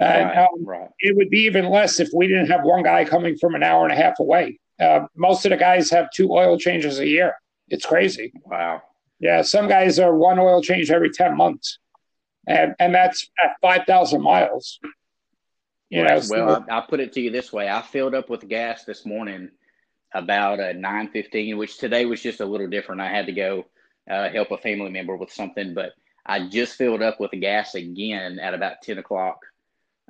And 0.00 0.28
right, 0.28 0.38
um, 0.38 0.64
right. 0.64 0.88
it 1.00 1.16
would 1.16 1.28
be 1.28 1.40
even 1.40 1.70
less 1.70 1.98
if 1.98 2.10
we 2.14 2.28
didn't 2.28 2.46
have 2.50 2.62
one 2.62 2.84
guy 2.84 3.04
coming 3.04 3.36
from 3.36 3.56
an 3.56 3.64
hour 3.64 3.84
and 3.84 3.92
a 3.92 3.96
half 3.96 4.20
away. 4.20 4.60
Uh, 4.78 5.06
most 5.16 5.44
of 5.44 5.50
the 5.50 5.56
guys 5.56 5.90
have 5.90 6.08
two 6.14 6.30
oil 6.30 6.56
changes 6.56 7.00
a 7.00 7.06
year. 7.06 7.34
It's 7.68 7.84
crazy. 7.84 8.32
Wow. 8.44 8.82
Yeah, 9.18 9.42
some 9.42 9.66
guys 9.66 9.98
are 9.98 10.14
one 10.14 10.38
oil 10.38 10.62
change 10.62 10.90
every 10.92 11.10
ten 11.10 11.36
months, 11.36 11.78
and 12.46 12.74
and 12.78 12.94
that's 12.94 13.28
at 13.42 13.56
five 13.60 13.84
thousand 13.86 14.22
miles. 14.22 14.78
You 15.90 16.02
right. 16.02 16.10
know. 16.10 16.14
Well, 16.14 16.64
so, 16.64 16.64
I, 16.70 16.76
will 16.76 16.82
put 16.82 17.00
it 17.00 17.12
to 17.14 17.20
you 17.20 17.30
this 17.30 17.52
way: 17.52 17.68
I 17.68 17.82
filled 17.82 18.14
up 18.14 18.30
with 18.30 18.46
gas 18.48 18.84
this 18.84 19.04
morning 19.04 19.50
about 20.14 20.60
a 20.60 20.74
nine 20.74 21.08
fifteen, 21.08 21.56
which 21.58 21.78
today 21.78 22.04
was 22.04 22.22
just 22.22 22.40
a 22.40 22.46
little 22.46 22.68
different. 22.68 23.00
I 23.00 23.08
had 23.08 23.26
to 23.26 23.32
go 23.32 23.66
uh, 24.10 24.28
help 24.30 24.50
a 24.50 24.58
family 24.58 24.90
member 24.90 25.16
with 25.16 25.32
something, 25.32 25.74
but 25.74 25.92
I 26.24 26.48
just 26.48 26.76
filled 26.76 27.02
up 27.02 27.20
with 27.20 27.30
gas 27.32 27.74
again 27.74 28.38
at 28.38 28.54
about 28.54 28.82
10 28.82 28.98
o'clock 28.98 29.40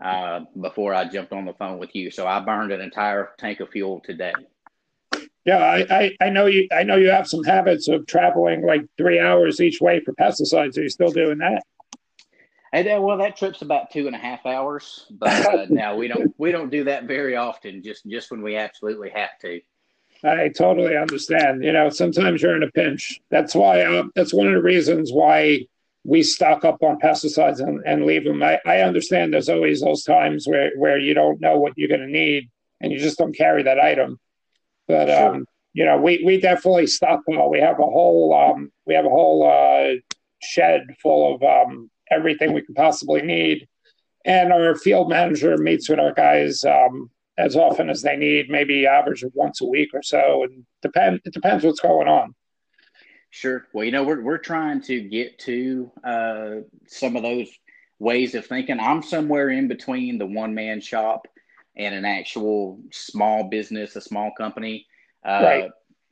uh, 0.03 0.41
before 0.61 0.95
I 0.95 1.05
jumped 1.05 1.33
on 1.33 1.45
the 1.45 1.55
phone 1.55 1.79
with 1.79 1.95
you. 1.95 2.11
So 2.11 2.27
I 2.27 2.41
burned 2.41 2.73
an 2.73 2.81
entire 2.81 3.31
tank 3.39 3.61
of 3.61 3.71
fuel 3.71 4.01
today. 4.05 4.33
Yeah, 5.45 5.59
I, 5.59 5.87
I, 5.91 6.17
I, 6.27 6.31
know 6.31 6.47
you. 6.47 6.69
I 6.73 6.83
know 6.83 6.97
you 6.97 7.11
have 7.11 7.27
some 7.27 7.43
habits 7.43 7.89
of 7.89 8.07
traveling 8.07 8.67
like 8.67 8.85
three 8.99 9.19
hours 9.19 9.61
each 9.61 9.81
way 9.81 10.01
for 10.01 10.13
pesticides. 10.13 10.77
Are 10.77 10.83
you 10.83 10.91
still 10.91 11.11
doing 11.11 11.39
that? 11.39 11.63
And 12.73 12.87
uh, 12.87 13.01
well, 13.01 13.17
that 13.17 13.37
trip's 13.37 13.63
about 13.63 13.91
two 13.91 14.07
and 14.07 14.15
a 14.15 14.19
half 14.19 14.45
hours, 14.45 15.07
but 15.11 15.47
uh, 15.47 15.67
now 15.71 15.97
we 15.97 16.07
don't 16.07 16.35
we 16.37 16.53
don't 16.53 16.69
do 16.69 16.85
that 16.85 17.05
very 17.05 17.35
often. 17.35 17.83
Just 17.83 18.05
just 18.07 18.31
when 18.31 18.43
we 18.43 18.57
absolutely 18.57 19.09
have 19.09 19.39
to. 19.41 19.61
I 20.25 20.49
totally 20.49 20.97
understand. 20.97 21.63
You 21.63 21.73
know, 21.73 21.91
sometimes 21.91 22.43
you're 22.43 22.57
in 22.57 22.63
a 22.63 22.71
pinch. 22.71 23.21
That's 23.31 23.55
why. 23.55 23.83
Uh, 23.83 24.05
that's 24.15 24.35
one 24.35 24.49
of 24.49 24.55
the 24.55 24.63
reasons 24.63 25.13
why 25.13 25.67
we 26.05 26.23
stock 26.23 26.65
up 26.65 26.83
on 26.83 26.99
pesticides 26.99 27.61
and, 27.61 27.83
and 27.87 28.05
leave 28.05 28.25
them. 28.25 28.43
I, 28.43 28.59
I 28.67 28.81
understand 28.81 29.33
there's 29.33 29.49
always 29.49 29.81
those 29.81 30.05
times 30.05 30.47
where, 30.47 30.73
where 30.77 30.99
you 30.99 31.15
don't 31.15 31.41
know 31.41 31.59
what 31.59 31.75
you're 31.77 31.89
going 31.89 32.01
to 32.01 32.07
need 32.07 32.49
and 32.81 32.93
you 32.93 32.99
just 32.99 33.19
don't 33.19 33.37
carry 33.37 33.63
that 33.65 33.79
item. 33.79 34.19
But 34.87 35.09
sure. 35.09 35.35
um, 35.35 35.47
you 35.75 35.85
know, 35.85 35.99
we, 35.99 36.23
we 36.25 36.41
definitely 36.41 36.87
stockpile. 36.87 37.51
We 37.51 37.61
have 37.61 37.79
a 37.79 37.85
whole 37.85 38.35
um, 38.35 38.73
we 38.87 38.95
have 38.95 39.05
a 39.05 39.11
whole 39.11 39.49
uh, 39.49 39.97
shed 40.41 40.87
full 41.03 41.35
of 41.35 41.43
um, 41.43 41.91
everything 42.11 42.53
we 42.53 42.63
could 42.63 42.75
possibly 42.75 43.23
need, 43.23 43.69
and 44.25 44.53
our 44.53 44.75
field 44.75 45.11
manager 45.11 45.57
meets 45.59 45.89
with 45.89 46.01
our 46.01 46.13
guys 46.15 46.65
um, 46.65 47.11
as 47.39 47.57
often 47.57 47.89
as 47.89 48.03
they 48.03 48.17
need, 48.17 48.51
maybe 48.51 48.87
average 48.87 49.23
of 49.23 49.33
once 49.35 49.61
a 49.61 49.67
week 49.67 49.91
or 49.95 50.03
so, 50.03 50.43
and 50.43 50.67
depend 50.83 51.21
it 51.25 51.33
depends 51.33 51.65
what's 51.65 51.81
going 51.81 52.09
on. 52.09 52.35
Sure. 53.31 53.67
Well, 53.73 53.85
you 53.85 53.93
know, 53.93 54.03
we're 54.03 54.23
we're 54.23 54.39
trying 54.39 54.83
to 54.83 55.01
get 55.01 55.39
to 55.41 55.91
uh, 56.03 56.51
some 56.87 57.15
of 57.17 57.23
those 57.23 57.49
ways 57.99 58.35
of 58.35 58.47
thinking. 58.47 58.81
I'm 58.81 59.03
somewhere 59.03 59.51
in 59.51 59.69
between 59.69 60.19
the 60.19 60.27
one 60.27 60.55
man 60.55 60.81
shop 60.81 61.27
and 61.77 61.95
an 61.95 62.05
actual 62.05 62.81
small 62.91 63.45
business, 63.45 63.97
a 63.97 64.01
small 64.01 64.33
company. 64.37 64.87
Uh, 65.25 65.41
right. 65.43 65.71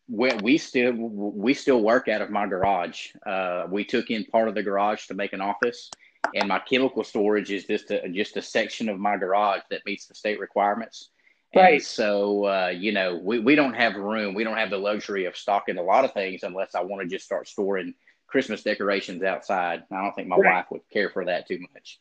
We, 0.09 0.33
we 0.43 0.59
still 0.59 0.93
we 0.93 1.53
still 1.55 1.83
work 1.83 2.07
out 2.07 2.23
of 2.23 2.31
my 2.31 2.47
garage. 2.47 3.09
Uh, 3.27 3.67
we 3.69 3.85
took 3.85 4.11
in 4.11 4.25
part 4.27 4.49
of 4.49 4.55
the 4.55 4.63
garage 4.63 5.07
to 5.07 5.15
make 5.15 5.33
an 5.33 5.41
office, 5.41 5.91
and 6.35 6.49
my 6.49 6.61
chemical 6.61 7.03
storage 7.03 7.51
is 7.51 7.65
just 7.65 7.91
a 7.91 8.09
just 8.11 8.37
a 8.37 8.43
section 8.43 8.89
of 8.89 9.01
my 9.01 9.17
garage 9.17 9.63
that 9.71 9.85
meets 9.85 10.07
the 10.07 10.15
state 10.15 10.39
requirements. 10.39 11.11
Right. 11.55 11.75
And 11.75 11.83
so, 11.83 12.45
uh, 12.47 12.73
you 12.75 12.93
know, 12.93 13.21
we, 13.23 13.39
we 13.39 13.55
don't 13.55 13.75
have 13.75 13.95
room. 13.95 14.35
We 14.35 14.45
don't 14.45 14.57
have 14.57 14.71
the 14.71 14.79
luxury 14.79 15.27
of 15.27 15.37
stocking 15.37 15.79
a 15.79 15.83
lot 15.83 16.05
of 16.05 16.13
things 16.13 16.43
unless 16.43 16.75
I 16.75 16.83
want 16.83 17.03
to 17.03 17.09
just 17.09 17.25
start 17.25 17.49
storing 17.49 17.95
Christmas 18.27 18.63
decorations 18.63 19.23
outside. 19.23 19.85
I 19.91 20.03
don't 20.03 20.15
think 20.15 20.29
my 20.29 20.37
right. 20.37 20.57
wife 20.57 20.67
would 20.71 20.83
care 20.93 21.11
for 21.11 21.25
that 21.25 21.47
too 21.47 21.61
much. 21.73 21.99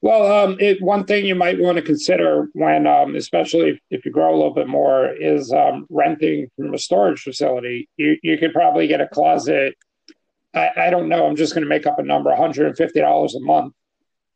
Well, 0.00 0.44
um, 0.44 0.56
it, 0.60 0.80
one 0.80 1.04
thing 1.04 1.26
you 1.26 1.34
might 1.34 1.58
want 1.58 1.76
to 1.76 1.82
consider 1.82 2.48
when, 2.52 2.86
um, 2.86 3.16
especially 3.16 3.70
if, 3.70 3.78
if, 3.90 4.04
you 4.04 4.12
grow 4.12 4.32
a 4.32 4.36
little 4.36 4.54
bit 4.54 4.68
more, 4.68 5.08
is 5.08 5.52
um, 5.52 5.86
renting 5.90 6.48
from 6.54 6.72
a 6.72 6.78
storage 6.78 7.22
facility. 7.22 7.88
You, 7.96 8.16
you 8.22 8.38
could 8.38 8.52
probably 8.52 8.86
get 8.86 9.00
a 9.00 9.08
closet. 9.08 9.74
I, 10.54 10.70
I 10.76 10.90
don't 10.90 11.08
know. 11.08 11.26
I'm 11.26 11.34
just 11.34 11.52
going 11.52 11.64
to 11.64 11.68
make 11.68 11.86
up 11.86 11.98
a 11.98 12.04
number 12.04 12.30
$150 12.30 13.34
a 13.34 13.40
month, 13.40 13.74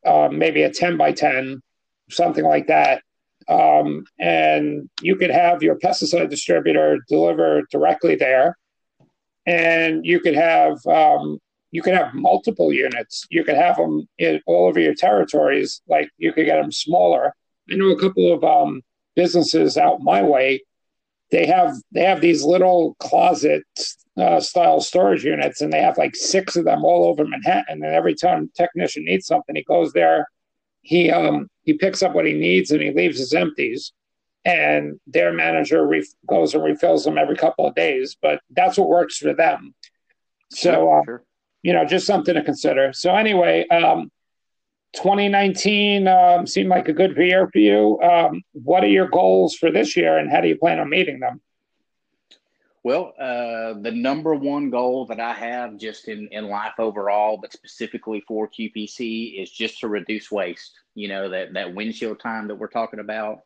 uh, 0.05 0.29
maybe 0.33 0.63
a 0.65 0.71
10 0.71 0.97
by 0.97 1.13
10, 1.13 1.63
something 2.11 2.45
like 2.45 2.67
that 2.67 3.03
um, 3.49 4.05
and 4.19 4.89
you 5.01 5.17
could 5.17 5.31
have 5.31 5.63
your 5.63 5.79
pesticide 5.79 6.31
distributor 6.31 6.99
deliver 7.09 7.63
directly 7.71 8.15
there, 8.15 8.57
and 9.47 10.05
you 10.05 10.21
could 10.21 10.35
have 10.35 10.85
um, 10.87 11.39
you 11.71 11.83
could 11.83 11.95
have 11.95 12.15
multiple 12.15 12.73
units. 12.73 13.27
You 13.31 13.45
could 13.45 13.57
have 13.57 13.77
them 13.77 14.07
in 14.19 14.41
all 14.47 14.69
over 14.69 14.79
your 14.79 14.95
territories. 14.95 15.81
Like 15.89 16.11
you 16.19 16.33
could 16.33 16.47
get 16.47 16.61
them 16.61 16.73
smaller. 16.73 17.35
I 17.71 17.75
know 17.75 17.91
a 17.91 17.99
couple 17.99 18.33
of 18.33 18.45
um, 18.45 18.83
businesses 19.17 19.77
out 19.77 20.01
my 20.01 20.23
way. 20.23 20.63
They 21.31 21.47
have 21.47 21.75
they 21.93 22.05
have 22.05 22.21
these 22.21 22.45
little 22.45 22.95
closet 22.99 23.65
uh, 24.19 24.41
style 24.41 24.81
storage 24.81 25.25
units, 25.25 25.63
and 25.63 25.73
they 25.73 25.81
have 25.81 25.97
like 25.97 26.15
six 26.15 26.57
of 26.57 26.67
them 26.67 26.85
all 26.85 27.09
over 27.09 27.25
Manhattan. 27.27 27.83
And 27.83 27.95
every 27.95 28.15
time 28.15 28.51
technician 28.55 29.05
needs 29.05 29.27
something, 29.27 29.57
he 29.57 29.65
goes 29.65 29.93
there. 29.93 30.27
He 30.83 31.11
um, 31.11 31.49
he 31.63 31.75
picks 31.75 32.03
up 32.03 32.15
what 32.15 32.27
he 32.27 32.33
needs 32.33 32.71
and 32.71 32.83
he 32.83 32.93
leaves 32.93 33.19
his 33.19 33.33
empties. 33.33 33.93
And 34.45 34.99
their 35.07 35.33
manager 35.33 35.89
goes 36.27 36.55
and 36.55 36.65
refills 36.65 37.05
them 37.05 37.17
every 37.17 37.37
couple 37.37 37.67
of 37.67 37.75
days 37.75 38.17
but 38.21 38.41
that's 38.51 38.77
what 38.77 38.89
works 38.89 39.19
for 39.19 39.35
them. 39.35 39.75
So 40.51 40.93
uh, 40.93 41.03
sure. 41.05 41.25
you 41.63 41.73
know 41.73 41.85
just 41.85 42.07
something 42.07 42.35
to 42.35 42.43
consider. 42.43 42.93
So 42.93 43.15
anyway 43.15 43.67
um, 43.69 44.11
2019 44.95 46.09
um, 46.09 46.47
seemed 46.47 46.69
like 46.69 46.89
a 46.89 46.93
good 46.93 47.17
year 47.17 47.49
for 47.53 47.59
you. 47.59 48.01
Um, 48.03 48.43
what 48.53 48.83
are 48.85 48.89
your 48.89 49.09
goals 49.09 49.55
for 49.55 49.71
this 49.71 49.97
year 49.97 50.19
and 50.19 50.31
how 50.31 50.41
do 50.41 50.49
you 50.49 50.59
plan 50.59 50.81
on 50.81 50.91
meeting 50.91 51.21
them 51.21 51.41
well, 52.85 53.15
uh, 53.19 53.75
the 53.81 53.93
number 53.93 54.35
one 54.35 54.71
goal 54.71 55.07
that 55.07 55.21
I 55.21 55.33
have 55.35 55.77
just 55.77 56.09
in, 56.09 56.29
in 56.33 56.49
life 56.49 56.75
overall, 56.79 57.39
but 57.41 57.53
specifically 57.53 58.25
for 58.27 58.49
QPC, 58.49 59.41
is 59.41 59.51
just 59.51 59.81
to 59.81 59.89
reduce 59.89 60.33
waste. 60.33 60.73
You 60.95 61.09
know, 61.09 61.29
that, 61.29 61.53
that 61.53 61.75
windshield 61.75 62.19
time 62.19 62.49
that 62.49 62.57
we're 62.57 62.67
talking 62.67 62.99
about, 62.99 63.43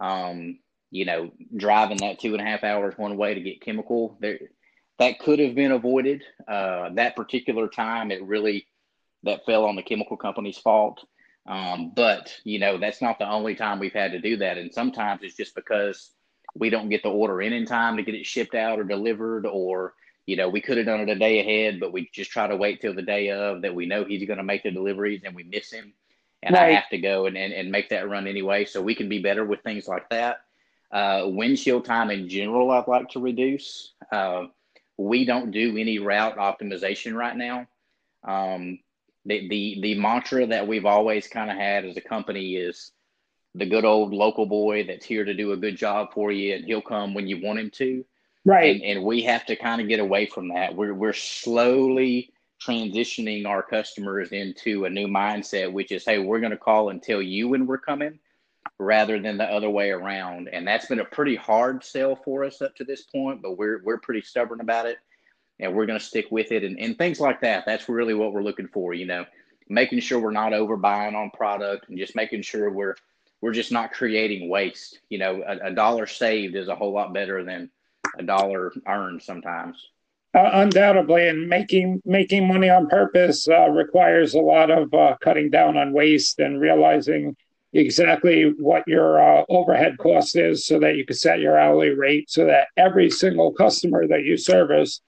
um, 0.00 0.58
you 0.90 1.04
know, 1.04 1.30
driving 1.56 1.98
that 1.98 2.18
two 2.18 2.32
and 2.32 2.42
a 2.42 2.44
half 2.44 2.64
hours 2.64 2.94
one 2.96 3.16
way 3.16 3.34
to 3.34 3.40
get 3.40 3.60
chemical, 3.60 4.16
there, 4.20 4.40
that 4.98 5.20
could 5.20 5.38
have 5.38 5.54
been 5.54 5.72
avoided. 5.72 6.24
Uh, 6.48 6.90
that 6.94 7.14
particular 7.14 7.68
time, 7.68 8.10
it 8.10 8.24
really, 8.24 8.66
that 9.22 9.46
fell 9.46 9.66
on 9.66 9.76
the 9.76 9.82
chemical 9.82 10.16
company's 10.16 10.58
fault. 10.58 11.04
Um, 11.46 11.92
but, 11.94 12.34
you 12.42 12.58
know, 12.58 12.78
that's 12.78 13.00
not 13.00 13.20
the 13.20 13.30
only 13.30 13.54
time 13.54 13.78
we've 13.78 13.92
had 13.92 14.12
to 14.12 14.20
do 14.20 14.38
that. 14.38 14.58
And 14.58 14.74
sometimes 14.74 15.22
it's 15.22 15.36
just 15.36 15.54
because– 15.54 16.10
we 16.54 16.70
don't 16.70 16.88
get 16.88 17.02
the 17.02 17.10
order 17.10 17.42
in 17.42 17.52
in 17.52 17.66
time 17.66 17.96
to 17.96 18.02
get 18.02 18.14
it 18.14 18.26
shipped 18.26 18.54
out 18.54 18.78
or 18.78 18.84
delivered 18.84 19.46
or 19.46 19.94
you 20.26 20.36
know 20.36 20.48
we 20.48 20.60
could 20.60 20.76
have 20.76 20.86
done 20.86 21.00
it 21.00 21.08
a 21.08 21.14
day 21.14 21.40
ahead 21.40 21.80
but 21.80 21.92
we 21.92 22.08
just 22.12 22.30
try 22.30 22.46
to 22.46 22.56
wait 22.56 22.80
till 22.80 22.94
the 22.94 23.02
day 23.02 23.30
of 23.30 23.62
that 23.62 23.74
we 23.74 23.86
know 23.86 24.04
he's 24.04 24.26
going 24.26 24.38
to 24.38 24.44
make 24.44 24.62
the 24.62 24.70
deliveries 24.70 25.22
and 25.24 25.34
we 25.34 25.44
miss 25.44 25.70
him 25.70 25.92
and 26.42 26.54
right. 26.54 26.70
i 26.70 26.72
have 26.72 26.88
to 26.88 26.98
go 26.98 27.26
and, 27.26 27.36
and, 27.36 27.52
and 27.52 27.70
make 27.70 27.88
that 27.88 28.08
run 28.08 28.26
anyway 28.26 28.64
so 28.64 28.80
we 28.80 28.94
can 28.94 29.08
be 29.08 29.20
better 29.20 29.44
with 29.44 29.60
things 29.62 29.88
like 29.88 30.08
that 30.10 30.38
uh, 30.92 31.24
windshield 31.26 31.84
time 31.84 32.10
in 32.10 32.28
general 32.28 32.70
i'd 32.70 32.88
like 32.88 33.08
to 33.08 33.20
reduce 33.20 33.92
Uh, 34.12 34.44
we 34.96 35.24
don't 35.24 35.50
do 35.50 35.76
any 35.76 35.98
route 35.98 36.36
optimization 36.36 37.14
right 37.14 37.36
now. 37.36 37.66
Um, 38.22 38.78
the, 39.26 39.48
the 39.48 39.78
the 39.82 39.94
mantra 39.98 40.46
that 40.46 40.66
we've 40.68 40.86
always 40.86 41.26
kind 41.26 41.50
of 41.50 41.56
had 41.56 41.84
as 41.84 41.96
a 41.96 42.00
company 42.00 42.56
is 42.56 42.92
the 43.54 43.66
good 43.66 43.84
old 43.84 44.12
local 44.12 44.46
boy 44.46 44.84
that's 44.84 45.06
here 45.06 45.24
to 45.24 45.34
do 45.34 45.52
a 45.52 45.56
good 45.56 45.76
job 45.76 46.12
for 46.12 46.32
you, 46.32 46.54
and 46.54 46.64
he'll 46.64 46.82
come 46.82 47.14
when 47.14 47.26
you 47.26 47.40
want 47.42 47.58
him 47.58 47.70
to. 47.70 48.04
Right. 48.44 48.74
And, 48.74 48.84
and 48.84 49.04
we 49.04 49.22
have 49.22 49.46
to 49.46 49.56
kind 49.56 49.80
of 49.80 49.88
get 49.88 50.00
away 50.00 50.26
from 50.26 50.48
that. 50.48 50.74
We're 50.74 50.94
we're 50.94 51.12
slowly 51.12 52.32
transitioning 52.60 53.46
our 53.46 53.62
customers 53.62 54.32
into 54.32 54.84
a 54.84 54.90
new 54.90 55.06
mindset, 55.06 55.72
which 55.72 55.92
is, 55.92 56.04
hey, 56.04 56.18
we're 56.18 56.40
going 56.40 56.50
to 56.50 56.56
call 56.56 56.90
and 56.90 57.02
tell 57.02 57.22
you 57.22 57.48
when 57.48 57.66
we're 57.66 57.78
coming, 57.78 58.18
rather 58.78 59.20
than 59.20 59.38
the 59.38 59.44
other 59.44 59.70
way 59.70 59.90
around. 59.90 60.48
And 60.52 60.66
that's 60.66 60.86
been 60.86 61.00
a 61.00 61.04
pretty 61.04 61.36
hard 61.36 61.84
sell 61.84 62.16
for 62.16 62.44
us 62.44 62.60
up 62.60 62.74
to 62.76 62.84
this 62.84 63.02
point, 63.02 63.40
but 63.40 63.56
we're 63.56 63.82
we're 63.84 63.98
pretty 63.98 64.22
stubborn 64.22 64.60
about 64.60 64.86
it, 64.86 64.98
and 65.60 65.74
we're 65.74 65.86
going 65.86 65.98
to 65.98 66.04
stick 66.04 66.26
with 66.30 66.52
it. 66.52 66.64
And 66.64 66.78
and 66.78 66.98
things 66.98 67.20
like 67.20 67.40
that. 67.42 67.64
That's 67.66 67.88
really 67.88 68.14
what 68.14 68.32
we're 68.32 68.42
looking 68.42 68.68
for. 68.68 68.94
You 68.94 69.06
know, 69.06 69.24
making 69.68 70.00
sure 70.00 70.18
we're 70.18 70.32
not 70.32 70.52
overbuying 70.52 71.14
on 71.14 71.30
product, 71.30 71.88
and 71.88 71.96
just 71.96 72.16
making 72.16 72.42
sure 72.42 72.70
we're 72.70 72.96
we're 73.44 73.52
just 73.52 73.72
not 73.72 73.92
creating 73.92 74.48
waste. 74.48 75.00
You 75.10 75.18
know, 75.18 75.42
a, 75.46 75.66
a 75.66 75.70
dollar 75.70 76.06
saved 76.06 76.56
is 76.56 76.68
a 76.68 76.74
whole 76.74 76.94
lot 76.94 77.12
better 77.12 77.44
than 77.44 77.70
a 78.18 78.22
dollar 78.22 78.72
earned 78.88 79.20
sometimes. 79.20 79.76
Uh, 80.34 80.48
undoubtedly, 80.54 81.28
and 81.28 81.46
making 81.46 82.00
making 82.06 82.48
money 82.48 82.70
on 82.70 82.88
purpose 82.88 83.46
uh, 83.46 83.68
requires 83.68 84.32
a 84.32 84.38
lot 84.38 84.70
of 84.70 84.92
uh, 84.94 85.14
cutting 85.20 85.50
down 85.50 85.76
on 85.76 85.92
waste 85.92 86.38
and 86.38 86.58
realizing 86.58 87.36
exactly 87.74 88.54
what 88.56 88.82
your 88.86 89.22
uh, 89.22 89.44
overhead 89.50 89.98
cost 89.98 90.36
is, 90.36 90.64
so 90.64 90.80
that 90.80 90.96
you 90.96 91.04
can 91.04 91.14
set 91.14 91.38
your 91.38 91.58
hourly 91.58 91.90
rate, 91.90 92.30
so 92.30 92.46
that 92.46 92.68
every 92.78 93.10
single 93.10 93.52
customer 93.52 94.06
that 94.06 94.24
you 94.24 94.38
service 94.38 95.02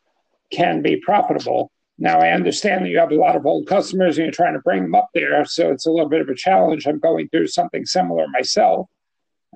can 0.53 0.83
be 0.83 0.97
profitable. 0.97 1.71
Now, 1.99 2.19
I 2.21 2.33
understand 2.33 2.85
that 2.85 2.91
you 2.91 2.99
have 2.99 3.11
a 3.11 3.17
lot 3.17 3.37
of 3.37 3.47
old 3.47 3.67
customers 3.67 4.19
and 4.19 4.27
you're 4.27 4.33
trying 4.33 4.53
to 4.53 4.61
bring 4.61 4.83
them 4.83 4.95
up 4.95 5.09
there, 5.15 5.45
so 5.47 5.71
it's 5.71 5.87
a 5.87 5.91
little 5.91 6.09
bit 6.09 6.21
of 6.21 6.29
a 6.29 6.35
challenge. 6.35 6.87
I'm 6.87 6.99
going 6.99 7.29
through 7.29 7.47
something 7.47 7.87
similar 7.87 8.27
myself. 8.29 8.89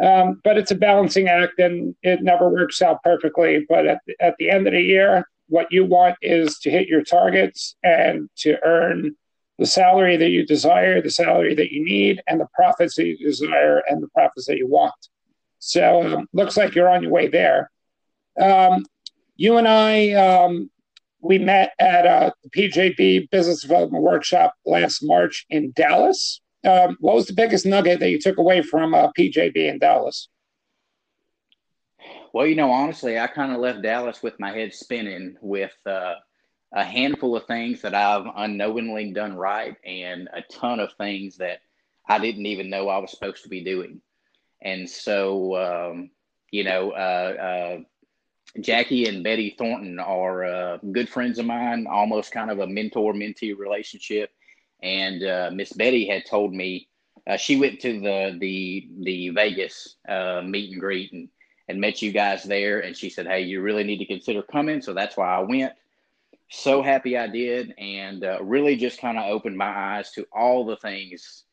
Um, 0.03 0.41
but 0.43 0.57
it's 0.57 0.71
a 0.71 0.77
balancing 0.77 1.29
act 1.29 1.59
and 1.59 1.95
it 2.03 2.23
never 2.23 2.49
works 2.49 2.81
out 2.81 3.03
perfectly. 3.03 3.67
But 3.69 3.87
at, 3.87 4.01
at 4.19 4.37
the 4.39 4.49
end 4.49 4.67
of 4.67 4.73
the 4.73 4.81
year, 4.81 5.29
what 5.49 5.71
you 5.71 5.85
want 5.85 6.17
is 6.23 6.59
to 6.61 6.71
hit 6.71 6.89
your 6.89 7.03
targets 7.03 7.77
and 7.83 8.31
to 8.37 8.57
earn 8.65 9.15
the 9.59 9.67
salary 9.67 10.17
that 10.17 10.31
you 10.31 10.47
desire, 10.47 11.03
the 11.03 11.11
salary 11.11 11.55
that 11.55 11.71
you 11.71 11.85
need, 11.85 12.23
and 12.27 12.41
the 12.41 12.49
profits 12.55 12.95
that 12.97 13.07
you 13.07 13.19
desire 13.19 13.83
and 13.87 14.03
the 14.03 14.09
profits 14.09 14.47
that 14.47 14.57
you 14.57 14.67
want. 14.67 14.95
So 15.59 16.17
um, 16.17 16.29
looks 16.33 16.57
like 16.57 16.75
you're 16.75 16.89
on 16.89 17.03
your 17.03 17.13
way 17.13 17.29
there. 17.29 17.71
Um, 18.41 18.87
you 19.37 19.59
and 19.59 19.69
I, 19.69 20.13
um, 20.13 20.71
we 21.21 21.39
met 21.39 21.73
at 21.79 22.07
a 22.07 22.33
PJB 22.57 23.31
Business 23.31 23.63
Development 23.63 24.03
Workshop 24.03 24.55
last 24.65 25.03
March 25.03 25.47
in 25.51 25.73
Dallas. 25.73 26.41
Um, 26.65 26.97
what 27.01 27.15
was 27.15 27.27
the 27.27 27.33
biggest 27.33 27.67
nugget 27.67 28.01
that 28.01 28.11
you 28.11 28.19
took 28.19 28.39
away 28.39 28.63
from 28.63 28.95
uh, 28.95 29.11
PJB 29.19 29.57
in 29.57 29.79
Dallas? 29.79 30.29
Well, 32.33 32.47
you 32.47 32.55
know, 32.55 32.71
honestly, 32.71 33.19
I 33.19 33.27
kind 33.27 33.53
of 33.53 33.59
left 33.59 33.83
Dallas 33.83 34.23
with 34.23 34.39
my 34.39 34.53
head 34.53 34.73
spinning 34.73 35.37
with 35.41 35.75
uh, 35.87 36.15
a 36.73 36.85
handful 36.85 37.37
of 37.37 37.47
things 37.47 37.83
that 37.83 37.95
I've 37.95 38.27
unknowingly 38.37 39.13
done 39.13 39.37
right 39.37 39.77
and 39.85 40.29
a 40.33 40.43
ton 40.53 40.81
of 40.81 40.93
things 40.95 41.37
that 41.39 41.59
I 42.09 42.19
didn't 42.19 42.47
even 42.47 42.71
know 42.71 42.89
I 42.89 42.99
was 42.99 43.11
supposed 43.11 43.43
to 43.43 43.49
be 43.49 43.65
doing. 43.65 44.01
And 44.63 44.89
so, 44.89 45.57
um, 45.57 46.11
you 46.51 46.65
know, 46.65 46.93
uh, 46.93 46.95
uh, 47.75 47.79
Jackie 48.59 49.07
and 49.07 49.23
Betty 49.23 49.55
Thornton 49.57 49.99
are 49.99 50.45
uh, 50.45 50.79
good 50.91 51.09
friends 51.09 51.39
of 51.39 51.47
mine, 51.47 51.87
almost 51.89 52.33
kind 52.33 52.51
of 52.51 52.59
a 52.59 52.67
mentor 52.67 53.13
mentee 53.13 53.57
relationship. 53.57 54.31
And 54.83 55.23
uh, 55.23 55.51
Miss 55.53 55.73
Betty 55.73 56.09
had 56.09 56.27
told 56.27 56.53
me 56.53 56.89
uh, 57.27 57.37
she 57.37 57.57
went 57.57 57.81
to 57.81 58.01
the 58.01 58.37
the 58.41 58.89
the 59.03 59.29
Vegas 59.29 59.97
uh, 60.09 60.43
meet 60.45 60.73
and 60.73 60.81
greet 60.81 61.13
and 61.13 61.29
and 61.71 61.81
met 61.81 62.03
you 62.03 62.11
guys 62.11 62.43
there. 62.43 62.81
And 62.81 62.97
she 62.97 63.09
said, 63.09 63.27
Hey, 63.27 63.43
you 63.43 63.63
really 63.63 63.85
need 63.85 63.99
to 63.99 64.07
consider 64.07 64.43
coming. 64.43 64.83
So 64.83 64.93
that's 64.93 65.17
why 65.17 65.37
I 65.37 65.41
went. 65.41 65.73
So 66.51 66.83
happy 66.83 67.17
I 67.17 67.29
did. 67.29 67.73
And 67.79 68.25
uh, 68.25 68.43
really 68.43 68.77
just 68.77 69.01
kind 69.01 69.17
of 69.17 69.31
opened 69.31 69.57
my 69.57 69.69
eyes 69.69 70.11
to 70.13 70.27
all 70.33 70.67
the 70.67 70.77
things 70.77 71.45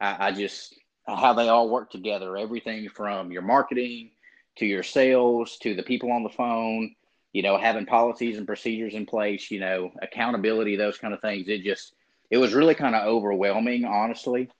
I, 0.00 0.28
I 0.28 0.32
just, 0.32 0.74
how 1.06 1.32
they 1.32 1.48
all 1.48 1.70
work 1.70 1.90
together. 1.90 2.36
Everything 2.36 2.88
from 2.88 3.30
your 3.30 3.42
marketing 3.42 4.10
to 4.56 4.66
your 4.66 4.82
sales 4.82 5.56
to 5.58 5.74
the 5.74 5.82
people 5.82 6.12
on 6.12 6.22
the 6.22 6.28
phone, 6.28 6.94
you 7.32 7.42
know, 7.42 7.56
having 7.56 7.86
policies 7.86 8.36
and 8.36 8.46
procedures 8.46 8.94
in 8.94 9.06
place, 9.06 9.50
you 9.50 9.60
know, 9.60 9.90
accountability, 10.02 10.76
those 10.76 10.98
kind 10.98 11.14
of 11.14 11.20
things. 11.20 11.48
It 11.48 11.62
just, 11.62 11.94
it 12.30 12.38
was 12.38 12.54
really 12.54 12.74
kind 12.74 12.94
of 12.94 13.06
overwhelming, 13.06 13.84
honestly. 13.84 14.50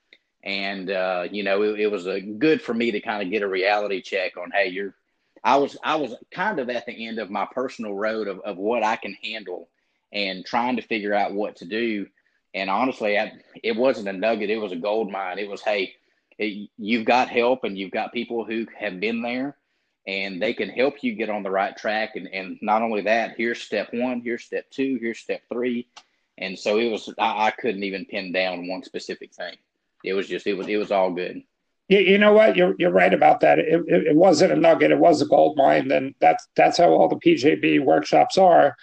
And 0.43 0.91
uh, 0.91 1.27
you 1.31 1.43
know 1.43 1.61
it, 1.61 1.79
it 1.79 1.87
was 1.87 2.05
a 2.05 2.19
good 2.19 2.61
for 2.61 2.73
me 2.73 2.91
to 2.91 2.99
kind 2.99 3.23
of 3.23 3.31
get 3.31 3.43
a 3.43 3.47
reality 3.47 4.01
check 4.01 4.35
on 4.35 4.51
hey 4.51 4.67
you're 4.67 4.93
i 5.41 5.55
was 5.55 5.77
i 5.83 5.95
was 5.95 6.13
kind 6.31 6.59
of 6.59 6.69
at 6.69 6.85
the 6.85 7.07
end 7.07 7.17
of 7.17 7.29
my 7.29 7.47
personal 7.53 7.93
road 7.93 8.27
of, 8.27 8.41
of 8.41 8.57
what 8.57 8.83
i 8.83 8.97
can 8.97 9.13
handle 9.23 9.69
and 10.11 10.45
trying 10.45 10.75
to 10.75 10.81
figure 10.81 11.13
out 11.13 11.33
what 11.33 11.55
to 11.55 11.65
do. 11.65 12.05
And 12.53 12.69
honestly 12.69 13.17
I, 13.17 13.31
it 13.63 13.75
wasn't 13.75 14.09
a 14.09 14.13
nugget 14.13 14.49
it 14.49 14.57
was 14.57 14.73
a 14.73 14.77
gold 14.77 15.09
mine 15.09 15.39
it 15.39 15.49
was 15.49 15.61
hey 15.61 15.93
it, 16.37 16.69
you've 16.77 17.05
got 17.05 17.29
help 17.29 17.63
and 17.63 17.77
you've 17.77 17.91
got 17.91 18.11
people 18.11 18.43
who 18.43 18.67
have 18.77 18.99
been 18.99 19.21
there 19.21 19.55
and 20.05 20.41
they 20.41 20.53
can 20.53 20.69
help 20.69 21.03
you 21.03 21.15
get 21.15 21.29
on 21.29 21.43
the 21.43 21.51
right 21.51 21.77
track 21.77 22.15
and, 22.15 22.27
and 22.33 22.57
not 22.61 22.81
only 22.81 23.01
that 23.01 23.35
here's 23.37 23.61
step 23.61 23.89
one 23.93 24.21
here's 24.21 24.43
step 24.43 24.69
two 24.69 24.97
here's 24.99 25.19
step 25.19 25.41
three 25.51 25.87
and 26.37 26.57
so 26.57 26.77
it 26.77 26.89
was 26.89 27.13
I, 27.17 27.47
I 27.47 27.51
couldn't 27.51 27.83
even 27.83 28.05
pin 28.05 28.31
down 28.31 28.67
one 28.67 28.83
specific 28.83 29.33
thing 29.33 29.55
it 30.03 30.13
was 30.13 30.27
just 30.27 30.45
it 30.45 30.53
was 30.53 30.67
it 30.67 30.77
was 30.77 30.91
all 30.91 31.11
good. 31.11 31.41
You, 31.87 31.99
you 31.99 32.17
know 32.17 32.33
what? 32.33 32.55
You're 32.55 32.75
you're 32.77 32.91
right 32.91 33.13
about 33.13 33.39
that. 33.39 33.59
It, 33.59 33.83
it, 33.87 34.07
it 34.07 34.15
wasn't 34.15 34.51
a 34.51 34.55
nugget. 34.55 34.91
It 34.91 34.99
was 34.99 35.21
a 35.21 35.25
gold 35.25 35.57
mine, 35.57 35.91
and 35.91 36.13
that's 36.19 36.47
that's 36.55 36.77
how 36.77 36.89
all 36.89 37.07
the 37.07 37.15
PJB 37.15 37.83
workshops 37.83 38.37
are. 38.37 38.75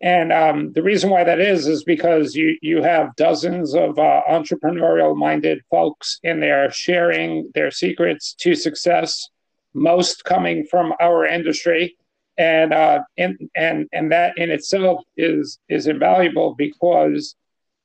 And 0.00 0.32
um, 0.32 0.72
the 0.72 0.82
reason 0.82 1.10
why 1.10 1.22
that 1.24 1.38
is 1.38 1.66
is 1.66 1.84
because 1.84 2.34
you 2.34 2.56
you 2.62 2.82
have 2.82 3.14
dozens 3.16 3.74
of 3.74 3.98
uh, 3.98 4.22
entrepreneurial 4.28 5.16
minded 5.16 5.62
folks 5.70 6.18
in 6.22 6.40
there 6.40 6.70
sharing 6.70 7.50
their 7.54 7.70
secrets 7.70 8.34
to 8.38 8.54
success. 8.54 9.28
Most 9.74 10.24
coming 10.24 10.64
from 10.64 10.92
our 11.00 11.24
industry, 11.26 11.96
and 12.36 12.72
uh, 12.72 13.00
and 13.16 13.38
and 13.56 13.88
and 13.92 14.12
that 14.12 14.36
in 14.38 14.50
itself 14.50 15.02
is 15.16 15.58
is 15.68 15.86
invaluable 15.86 16.54
because 16.54 17.34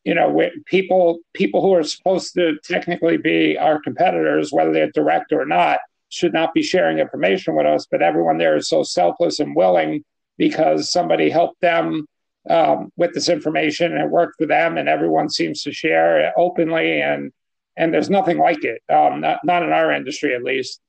you 0.07 0.15
know, 0.15 0.41
people 0.67 1.19
people 1.33 1.61
who 1.61 1.73
are 1.73 1.83
supposed 1.83 2.33
to 2.35 2.57
technically 2.63 3.17
be 3.17 3.57
our 3.57 3.77
competitors, 3.77 4.53
whether 4.53 4.71
they're 4.71 4.89
direct 4.91 5.33
or 5.33 5.45
not, 5.45 5.79
should 6.07 6.31
not 6.31 6.53
be 6.53 6.63
sharing 6.63 6.99
information 6.99 7.55
with 7.55 7.65
us. 7.65 7.87
But 7.91 8.01
everyone 8.01 8.37
there 8.37 8.55
is 8.55 8.69
so 8.69 8.83
selfless 8.83 9.41
and 9.41 9.53
willing 9.53 10.05
because 10.37 10.89
somebody 10.89 11.29
helped 11.29 11.59
them 11.59 12.07
um, 12.49 12.89
with 12.95 13.13
this 13.13 13.27
information 13.27 13.91
and 13.91 14.01
it 14.01 14.09
worked 14.09 14.35
for 14.37 14.45
them, 14.45 14.77
and 14.77 14.87
everyone 14.87 15.29
seems 15.29 15.61
to 15.63 15.73
share 15.73 16.21
it 16.21 16.33
openly 16.37 17.01
and 17.01 17.33
and 17.75 17.93
there's 17.93 18.09
nothing 18.09 18.37
like 18.37 18.63
it, 18.63 18.81
um, 18.89 19.19
not 19.19 19.39
not 19.43 19.61
in 19.63 19.73
our 19.73 19.91
industry 19.91 20.33
at 20.33 20.41
least. 20.41 20.79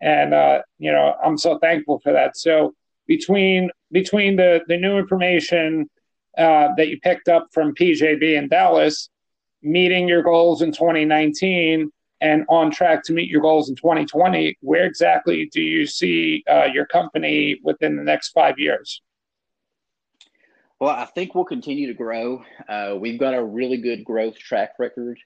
And 0.00 0.34
uh, 0.34 0.62
you 0.78 0.92
know, 0.92 1.14
I'm 1.22 1.38
so 1.38 1.58
thankful 1.58 2.00
for 2.00 2.12
that. 2.12 2.36
So 2.36 2.74
between 3.06 3.70
between 3.92 4.36
the 4.36 4.60
the 4.68 4.76
new 4.76 4.98
information 4.98 5.88
uh, 6.36 6.68
that 6.76 6.88
you 6.88 7.00
picked 7.00 7.28
up 7.28 7.48
from 7.52 7.74
PJB 7.74 8.36
in 8.36 8.48
Dallas, 8.48 9.08
meeting 9.62 10.08
your 10.08 10.22
goals 10.22 10.62
in 10.62 10.72
2019 10.72 11.90
and 12.20 12.44
on 12.48 12.70
track 12.70 13.02
to 13.04 13.12
meet 13.12 13.28
your 13.28 13.42
goals 13.42 13.68
in 13.68 13.76
2020, 13.76 14.56
where 14.60 14.84
exactly 14.84 15.48
do 15.52 15.60
you 15.60 15.86
see 15.86 16.42
uh, 16.48 16.66
your 16.72 16.86
company 16.86 17.58
within 17.62 17.96
the 17.96 18.02
next 18.02 18.30
five 18.30 18.58
years? 18.58 19.02
Well, 20.80 20.90
I 20.90 21.06
think 21.06 21.34
we'll 21.34 21.44
continue 21.44 21.86
to 21.86 21.94
grow. 21.94 22.42
Uh, 22.68 22.96
we've 22.98 23.18
got 23.18 23.34
a 23.34 23.42
really 23.42 23.78
good 23.78 24.04
growth 24.04 24.38
track 24.38 24.72
record 24.78 25.18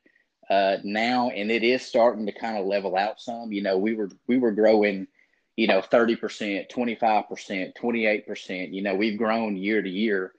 uh, 0.50 0.78
now, 0.82 1.30
and 1.30 1.50
it 1.50 1.62
is 1.62 1.86
starting 1.86 2.26
to 2.26 2.32
kind 2.32 2.58
of 2.58 2.66
level 2.66 2.96
out 2.96 3.20
some. 3.20 3.52
You 3.52 3.62
know, 3.62 3.78
we 3.78 3.94
were 3.94 4.10
we 4.26 4.36
were 4.36 4.50
growing, 4.50 5.06
you 5.56 5.68
know, 5.68 5.80
thirty 5.80 6.16
percent, 6.16 6.68
twenty 6.68 6.96
five 6.96 7.28
percent, 7.28 7.76
twenty 7.76 8.06
eight 8.06 8.26
percent. 8.26 8.74
You 8.74 8.82
know, 8.82 8.94
we've 8.96 9.16
grown 9.16 9.56
year 9.56 9.80
to 9.80 9.88
year, 9.88 10.32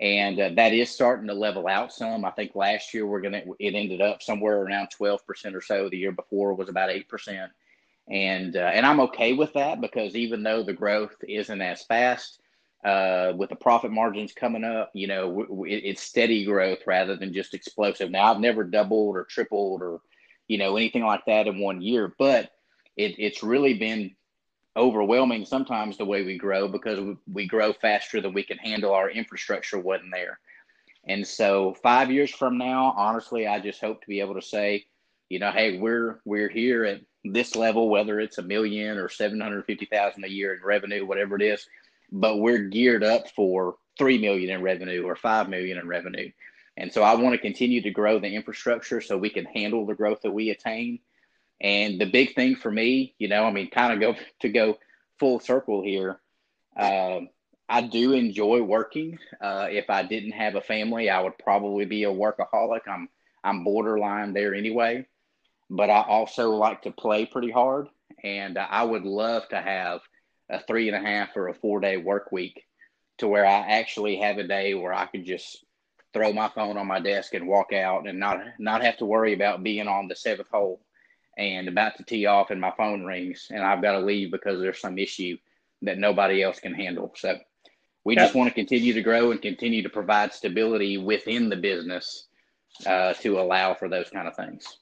and 0.00 0.38
uh, 0.38 0.50
that 0.56 0.74
is 0.74 0.90
starting 0.90 1.28
to 1.28 1.34
level 1.34 1.66
out 1.66 1.92
some. 1.94 2.26
I 2.26 2.30
think 2.32 2.54
last 2.54 2.92
year 2.92 3.06
we're 3.06 3.22
gonna 3.22 3.42
it 3.58 3.74
ended 3.74 4.02
up 4.02 4.22
somewhere 4.22 4.60
around 4.60 4.88
twelve 4.90 5.26
percent 5.26 5.56
or 5.56 5.62
so. 5.62 5.88
The 5.88 5.96
year 5.96 6.12
before 6.12 6.52
was 6.52 6.68
about 6.68 6.90
eight 6.90 7.08
percent, 7.08 7.50
and 8.06 8.54
uh, 8.54 8.70
and 8.74 8.84
I'm 8.84 9.00
okay 9.00 9.32
with 9.32 9.54
that 9.54 9.80
because 9.80 10.14
even 10.14 10.42
though 10.42 10.62
the 10.62 10.74
growth 10.74 11.16
isn't 11.26 11.62
as 11.62 11.84
fast, 11.84 12.38
uh, 12.84 13.32
with 13.36 13.48
the 13.50 13.56
profit 13.56 13.90
margins 13.90 14.32
coming 14.32 14.64
up, 14.64 14.90
you 14.94 15.06
know, 15.06 15.28
w- 15.28 15.48
w- 15.48 15.80
it's 15.84 16.02
steady 16.02 16.44
growth 16.44 16.80
rather 16.86 17.16
than 17.16 17.32
just 17.32 17.54
explosive. 17.54 18.10
Now 18.10 18.32
I've 18.32 18.40
never 18.40 18.64
doubled 18.64 19.16
or 19.16 19.24
tripled 19.24 19.82
or 19.82 20.00
you 20.48 20.58
know 20.58 20.76
anything 20.76 21.02
like 21.04 21.24
that 21.26 21.46
in 21.46 21.58
one 21.58 21.80
year, 21.80 22.14
but 22.18 22.50
it, 22.96 23.14
it's 23.18 23.42
really 23.42 23.74
been 23.74 24.14
overwhelming 24.76 25.44
sometimes 25.46 25.96
the 25.96 26.04
way 26.04 26.24
we 26.24 26.36
grow 26.36 26.68
because 26.68 27.00
we, 27.00 27.16
we 27.32 27.46
grow 27.46 27.72
faster 27.72 28.20
than 28.20 28.34
we 28.34 28.42
can 28.42 28.58
handle. 28.58 28.92
Our 28.92 29.08
infrastructure 29.08 29.78
wasn't 29.78 30.12
there. 30.12 30.38
And 31.06 31.26
so 31.26 31.74
five 31.82 32.10
years 32.10 32.30
from 32.30 32.58
now, 32.58 32.94
honestly, 32.96 33.46
I 33.46 33.60
just 33.60 33.80
hope 33.80 34.00
to 34.00 34.06
be 34.06 34.20
able 34.20 34.34
to 34.34 34.42
say, 34.42 34.86
you 35.28 35.38
know, 35.38 35.50
hey, 35.50 35.78
we're 35.78 36.20
we're 36.24 36.48
here 36.48 36.84
at 36.84 37.00
this 37.24 37.56
level, 37.56 37.88
whether 37.88 38.20
it's 38.20 38.38
a 38.38 38.42
million 38.42 38.98
or 38.98 39.08
seven 39.08 39.40
hundred 39.40 39.64
fifty 39.64 39.86
thousand 39.86 40.24
a 40.24 40.28
year 40.28 40.54
in 40.54 40.62
revenue, 40.62 41.06
whatever 41.06 41.36
it 41.36 41.42
is, 41.42 41.66
but 42.14 42.38
we're 42.38 42.68
geared 42.68 43.02
up 43.02 43.28
for 43.34 43.74
three 43.98 44.18
million 44.18 44.48
in 44.50 44.62
revenue 44.62 45.02
or 45.02 45.16
five 45.16 45.48
million 45.48 45.78
in 45.78 45.88
revenue. 45.88 46.30
And 46.76 46.92
so 46.92 47.02
I 47.02 47.14
want 47.16 47.34
to 47.34 47.38
continue 47.38 47.82
to 47.82 47.90
grow 47.90 48.20
the 48.20 48.32
infrastructure 48.34 49.00
so 49.00 49.18
we 49.18 49.30
can 49.30 49.44
handle 49.44 49.84
the 49.84 49.96
growth 49.96 50.22
that 50.22 50.30
we 50.30 50.50
attain. 50.50 51.00
And 51.60 52.00
the 52.00 52.06
big 52.06 52.34
thing 52.36 52.54
for 52.54 52.70
me, 52.70 53.16
you 53.18 53.26
know, 53.26 53.44
I 53.44 53.50
mean, 53.50 53.68
kind 53.68 53.92
of 53.92 54.00
go 54.00 54.14
to 54.40 54.48
go 54.48 54.78
full 55.18 55.40
circle 55.40 55.82
here. 55.82 56.20
Um, 56.76 57.30
I 57.68 57.80
do 57.80 58.12
enjoy 58.12 58.62
working. 58.62 59.18
Uh, 59.40 59.66
if 59.70 59.90
I 59.90 60.04
didn't 60.04 60.32
have 60.32 60.54
a 60.54 60.60
family, 60.60 61.10
I 61.10 61.20
would 61.20 61.36
probably 61.38 61.84
be 61.84 62.04
a 62.04 62.12
workaholic. 62.12 62.82
I'm 62.86 63.08
I'm 63.42 63.64
borderline 63.64 64.32
there 64.32 64.54
anyway, 64.54 65.06
but 65.68 65.90
I 65.90 66.02
also 66.02 66.50
like 66.50 66.82
to 66.82 66.92
play 66.92 67.26
pretty 67.26 67.50
hard, 67.50 67.88
and 68.22 68.56
I 68.56 68.84
would 68.84 69.04
love 69.04 69.48
to 69.48 69.60
have 69.60 70.00
a 70.50 70.62
three 70.62 70.88
and 70.88 70.96
a 70.96 71.08
half 71.08 71.36
or 71.36 71.48
a 71.48 71.54
four 71.54 71.80
day 71.80 71.96
work 71.96 72.32
week 72.32 72.64
to 73.18 73.28
where 73.28 73.46
I 73.46 73.78
actually 73.78 74.16
have 74.16 74.38
a 74.38 74.46
day 74.46 74.74
where 74.74 74.92
I 74.92 75.06
could 75.06 75.24
just 75.24 75.64
throw 76.12 76.32
my 76.32 76.48
phone 76.48 76.76
on 76.76 76.86
my 76.86 77.00
desk 77.00 77.34
and 77.34 77.48
walk 77.48 77.72
out 77.72 78.06
and 78.06 78.18
not 78.18 78.40
not 78.58 78.82
have 78.82 78.96
to 78.98 79.04
worry 79.04 79.32
about 79.32 79.62
being 79.62 79.88
on 79.88 80.08
the 80.08 80.16
seventh 80.16 80.48
hole 80.52 80.80
and 81.36 81.68
about 81.68 81.96
to 81.96 82.04
tee 82.04 82.26
off 82.26 82.50
and 82.50 82.60
my 82.60 82.72
phone 82.76 83.04
rings 83.04 83.48
and 83.50 83.62
I've 83.62 83.82
got 83.82 83.92
to 83.92 84.00
leave 84.00 84.30
because 84.30 84.60
there's 84.60 84.80
some 84.80 84.98
issue 84.98 85.36
that 85.82 85.98
nobody 85.98 86.42
else 86.42 86.60
can 86.60 86.74
handle. 86.74 87.12
So 87.16 87.38
we 88.04 88.14
just 88.16 88.34
want 88.34 88.48
to 88.48 88.54
continue 88.54 88.92
to 88.92 89.02
grow 89.02 89.30
and 89.30 89.40
continue 89.40 89.82
to 89.82 89.88
provide 89.88 90.32
stability 90.32 90.98
within 90.98 91.48
the 91.48 91.56
business 91.56 92.26
uh, 92.86 93.14
to 93.14 93.40
allow 93.40 93.74
for 93.74 93.88
those 93.88 94.10
kind 94.10 94.28
of 94.28 94.36
things. 94.36 94.78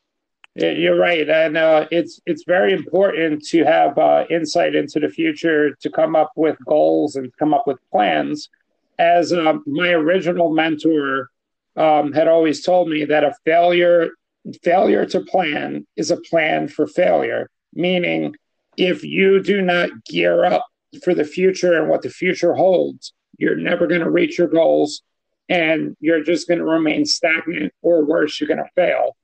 You're 0.55 0.99
right, 0.99 1.27
and 1.31 1.57
uh, 1.57 1.87
it's 1.91 2.21
it's 2.27 2.45
very 2.47 2.75
important 2.75 3.43
to 3.47 3.65
have 3.65 3.97
uh, 3.97 4.27
insight 4.29 4.75
into 4.75 5.01
the 5.01 5.09
future, 5.09 5.75
to 5.77 5.88
come 5.88 6.15
up 6.15 6.33
with 6.37 6.59
goals 6.67 7.17
and 7.17 7.35
come 7.38 7.55
up 7.55 7.67
with 7.67 7.79
plans. 7.91 8.51
As 8.99 9.33
um, 9.33 9.65
my 9.67 9.88
original 9.88 10.53
mentor 10.53 11.31
um, 11.77 12.12
had 12.12 12.29
always 12.29 12.62
told 12.62 12.91
me, 12.91 13.07
that 13.07 13.25
a 13.25 13.35
failure 13.47 14.11
failure 14.62 15.07
to 15.07 15.21
plan 15.21 15.87
is 15.97 16.11
a 16.11 16.21
plan 16.21 16.69
for 16.69 16.87
failure. 16.87 17.49
Meaning, 17.73 18.37
if 18.77 19.03
you 19.03 19.43
do 19.43 19.62
not 19.62 20.05
gear 20.05 20.45
up 20.45 20.67
for 21.03 21.15
the 21.15 21.25
future 21.25 21.81
and 21.81 21.88
what 21.88 22.03
the 22.03 22.11
future 22.11 22.53
holds, 22.53 23.15
you're 23.38 23.57
never 23.57 23.87
going 23.87 24.03
to 24.03 24.11
reach 24.11 24.37
your 24.37 24.49
goals, 24.49 25.01
and 25.49 25.97
you're 25.99 26.23
just 26.23 26.47
going 26.47 26.59
to 26.59 26.67
remain 26.67 27.07
stagnant, 27.07 27.73
or 27.81 28.05
worse, 28.05 28.38
you're 28.38 28.49
going 28.49 28.59
to 28.59 28.71
fail 28.75 29.17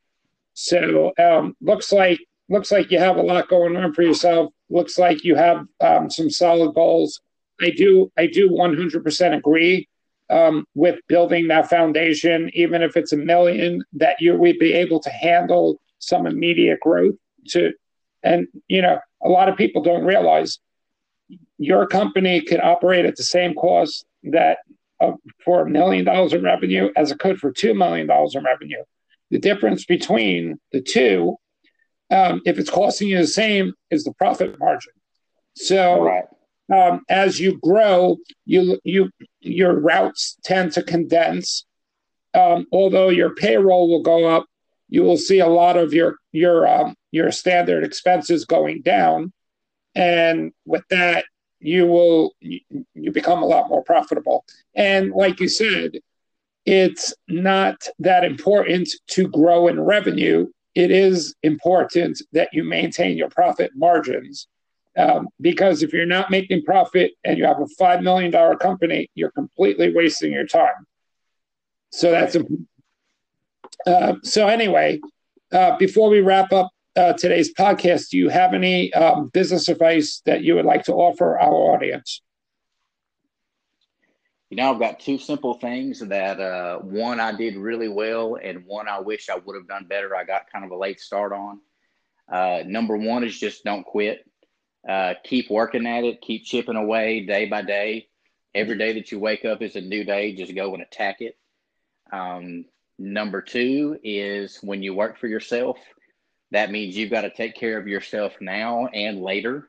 so 0.60 1.12
um, 1.20 1.56
looks 1.60 1.92
like 1.92 2.18
looks 2.48 2.72
like 2.72 2.90
you 2.90 2.98
have 2.98 3.16
a 3.16 3.22
lot 3.22 3.48
going 3.48 3.76
on 3.76 3.94
for 3.94 4.02
yourself. 4.02 4.52
Looks 4.68 4.98
like 4.98 5.22
you 5.22 5.36
have 5.36 5.64
um, 5.80 6.10
some 6.10 6.30
solid 6.30 6.74
goals. 6.74 7.20
I 7.60 7.70
do 7.70 8.10
I 8.18 8.26
do 8.26 8.50
100% 8.50 9.36
agree 9.36 9.88
um, 10.30 10.66
with 10.74 10.98
building 11.06 11.46
that 11.46 11.70
foundation, 11.70 12.50
even 12.54 12.82
if 12.82 12.96
it's 12.96 13.12
a 13.12 13.16
million, 13.16 13.84
that 13.92 14.16
you 14.20 14.36
would 14.36 14.58
be 14.58 14.72
able 14.72 14.98
to 14.98 15.10
handle 15.10 15.80
some 16.00 16.26
immediate 16.26 16.80
growth. 16.80 17.14
To 17.50 17.72
and 18.24 18.48
you 18.66 18.82
know 18.82 18.98
a 19.22 19.28
lot 19.28 19.48
of 19.48 19.56
people 19.56 19.80
don't 19.80 20.04
realize 20.04 20.58
your 21.58 21.86
company 21.86 22.40
can 22.40 22.60
operate 22.60 23.04
at 23.04 23.14
the 23.14 23.22
same 23.22 23.54
cost 23.54 24.04
that 24.24 24.58
uh, 25.00 25.12
for 25.44 25.60
a 25.60 25.70
million 25.70 26.04
dollars 26.04 26.32
in 26.32 26.42
revenue 26.42 26.90
as 26.96 27.12
it 27.12 27.20
could 27.20 27.38
for 27.38 27.52
two 27.52 27.74
million 27.74 28.08
dollars 28.08 28.34
in 28.34 28.42
revenue. 28.42 28.82
The 29.30 29.38
difference 29.38 29.84
between 29.84 30.58
the 30.72 30.80
two, 30.80 31.36
um, 32.10 32.40
if 32.46 32.58
it's 32.58 32.70
costing 32.70 33.08
you 33.08 33.18
the 33.18 33.26
same, 33.26 33.74
is 33.90 34.04
the 34.04 34.14
profit 34.14 34.58
margin. 34.58 34.92
So 35.54 36.02
right. 36.02 36.24
um, 36.72 37.02
as 37.08 37.38
you 37.40 37.58
grow, 37.60 38.16
you 38.46 38.80
you 38.84 39.10
your 39.40 39.78
routes 39.78 40.36
tend 40.44 40.72
to 40.72 40.82
condense. 40.82 41.64
Um, 42.34 42.66
although 42.72 43.08
your 43.08 43.34
payroll 43.34 43.90
will 43.90 44.02
go 44.02 44.24
up, 44.26 44.46
you 44.88 45.02
will 45.02 45.16
see 45.16 45.40
a 45.40 45.48
lot 45.48 45.76
of 45.76 45.92
your 45.92 46.16
your 46.32 46.66
um, 46.66 46.94
your 47.10 47.30
standard 47.32 47.84
expenses 47.84 48.44
going 48.44 48.82
down, 48.82 49.32
and 49.94 50.52
with 50.64 50.84
that, 50.90 51.24
you 51.60 51.86
will 51.86 52.34
you, 52.40 52.60
you 52.94 53.12
become 53.12 53.42
a 53.42 53.46
lot 53.46 53.68
more 53.68 53.82
profitable. 53.82 54.44
And 54.74 55.10
like 55.12 55.40
you 55.40 55.48
said, 55.48 55.98
it's 56.68 57.14
not 57.28 57.88
that 57.98 58.24
important 58.24 58.90
to 59.06 59.26
grow 59.26 59.68
in 59.68 59.80
revenue. 59.80 60.46
It 60.74 60.90
is 60.90 61.34
important 61.42 62.20
that 62.32 62.50
you 62.52 62.62
maintain 62.62 63.16
your 63.16 63.30
profit 63.30 63.70
margins. 63.74 64.46
Um, 64.94 65.28
because 65.40 65.82
if 65.82 65.94
you're 65.94 66.04
not 66.04 66.30
making 66.30 66.64
profit 66.64 67.12
and 67.24 67.38
you 67.38 67.46
have 67.46 67.58
a 67.58 67.82
$5 67.82 68.02
million 68.02 68.30
company, 68.58 69.08
you're 69.14 69.30
completely 69.30 69.94
wasting 69.94 70.30
your 70.30 70.46
time. 70.46 70.86
So 71.90 72.10
that's 72.10 72.36
uh, 73.86 74.14
so 74.22 74.46
anyway, 74.48 75.00
uh, 75.50 75.78
before 75.78 76.10
we 76.10 76.20
wrap 76.20 76.52
up 76.52 76.70
uh, 76.96 77.14
today's 77.14 77.54
podcast, 77.54 78.10
do 78.10 78.18
you 78.18 78.28
have 78.28 78.52
any 78.52 78.92
um, 78.92 79.28
business 79.28 79.68
advice 79.68 80.20
that 80.26 80.42
you 80.42 80.56
would 80.56 80.66
like 80.66 80.84
to 80.84 80.92
offer 80.92 81.38
our 81.38 81.54
audience? 81.54 82.20
You 84.50 84.56
know, 84.56 84.72
I've 84.72 84.78
got 84.78 85.00
two 85.00 85.18
simple 85.18 85.54
things 85.54 86.00
that 86.00 86.40
uh, 86.40 86.78
one 86.78 87.20
I 87.20 87.32
did 87.32 87.56
really 87.56 87.88
well, 87.88 88.38
and 88.42 88.64
one 88.64 88.88
I 88.88 89.00
wish 89.00 89.28
I 89.28 89.36
would 89.36 89.56
have 89.56 89.68
done 89.68 89.86
better. 89.86 90.16
I 90.16 90.24
got 90.24 90.50
kind 90.50 90.64
of 90.64 90.70
a 90.70 90.76
late 90.76 91.00
start 91.00 91.32
on. 91.32 91.60
Uh, 92.32 92.62
number 92.66 92.96
one 92.96 93.24
is 93.24 93.38
just 93.38 93.64
don't 93.64 93.84
quit. 93.84 94.24
Uh, 94.88 95.14
keep 95.22 95.50
working 95.50 95.86
at 95.86 96.04
it. 96.04 96.22
Keep 96.22 96.44
chipping 96.44 96.76
away 96.76 97.26
day 97.26 97.46
by 97.46 97.62
day. 97.62 98.08
Every 98.54 98.78
day 98.78 98.94
that 98.94 99.12
you 99.12 99.18
wake 99.18 99.44
up 99.44 99.60
is 99.60 99.76
a 99.76 99.82
new 99.82 100.04
day. 100.04 100.34
Just 100.34 100.54
go 100.54 100.72
and 100.72 100.82
attack 100.82 101.20
it. 101.20 101.36
Um, 102.10 102.64
number 102.98 103.42
two 103.42 103.98
is 104.02 104.58
when 104.62 104.82
you 104.82 104.94
work 104.94 105.18
for 105.18 105.26
yourself, 105.26 105.78
that 106.52 106.70
means 106.70 106.96
you've 106.96 107.10
got 107.10 107.22
to 107.22 107.30
take 107.30 107.54
care 107.54 107.78
of 107.78 107.86
yourself 107.86 108.32
now 108.40 108.86
and 108.86 109.20
later. 109.20 109.68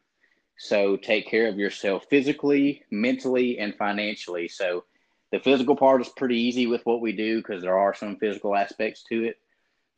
So 0.61 0.97
take 0.97 1.25
care 1.25 1.47
of 1.47 1.57
yourself 1.57 2.05
physically, 2.09 2.83
mentally, 2.91 3.59
and 3.59 3.73
financially. 3.73 4.49
So 4.49 4.83
the 5.31 5.39
physical 5.39 5.77
part 5.77 6.01
is 6.01 6.09
pretty 6.09 6.35
easy 6.35 6.67
with 6.67 6.85
what 6.85 6.99
we 6.99 7.13
do 7.13 7.37
because 7.37 7.61
there 7.61 7.79
are 7.79 7.93
some 7.93 8.17
physical 8.17 8.53
aspects 8.53 9.03
to 9.03 9.23
it. 9.23 9.37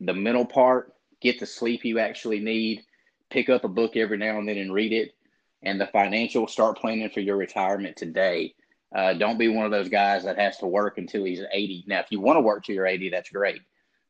The 0.02 0.14
mental 0.14 0.46
part, 0.46 0.94
get 1.20 1.40
the 1.40 1.48
sleep 1.48 1.84
you 1.84 1.98
actually 1.98 2.42
need, 2.42 2.84
pick 3.32 3.50
up 3.50 3.64
a 3.64 3.68
book 3.68 3.98
every 3.98 4.20
now 4.20 4.38
and 4.38 4.48
then 4.48 4.60
and 4.60 4.72
read 4.72 4.94
it. 4.94 5.16
And 5.64 5.82
the 5.82 5.88
financial, 5.88 6.48
start 6.48 6.78
planning 6.78 7.10
for 7.10 7.22
your 7.22 7.38
retirement 7.38 7.98
today. 7.98 8.54
Uh, 8.96 9.16
don't 9.16 9.40
be 9.40 9.48
one 9.48 9.66
of 9.66 9.72
those 9.72 9.90
guys 9.90 10.26
that 10.26 10.38
has 10.38 10.58
to 10.58 10.68
work 10.68 11.00
until 11.00 11.24
he's 11.24 11.42
80. 11.52 11.86
Now, 11.88 12.02
if 12.02 12.12
you 12.12 12.20
want 12.20 12.38
to 12.38 12.42
work 12.42 12.64
till 12.64 12.76
you're 12.76 12.86
80, 12.86 13.10
that's 13.10 13.32
great. 13.32 13.64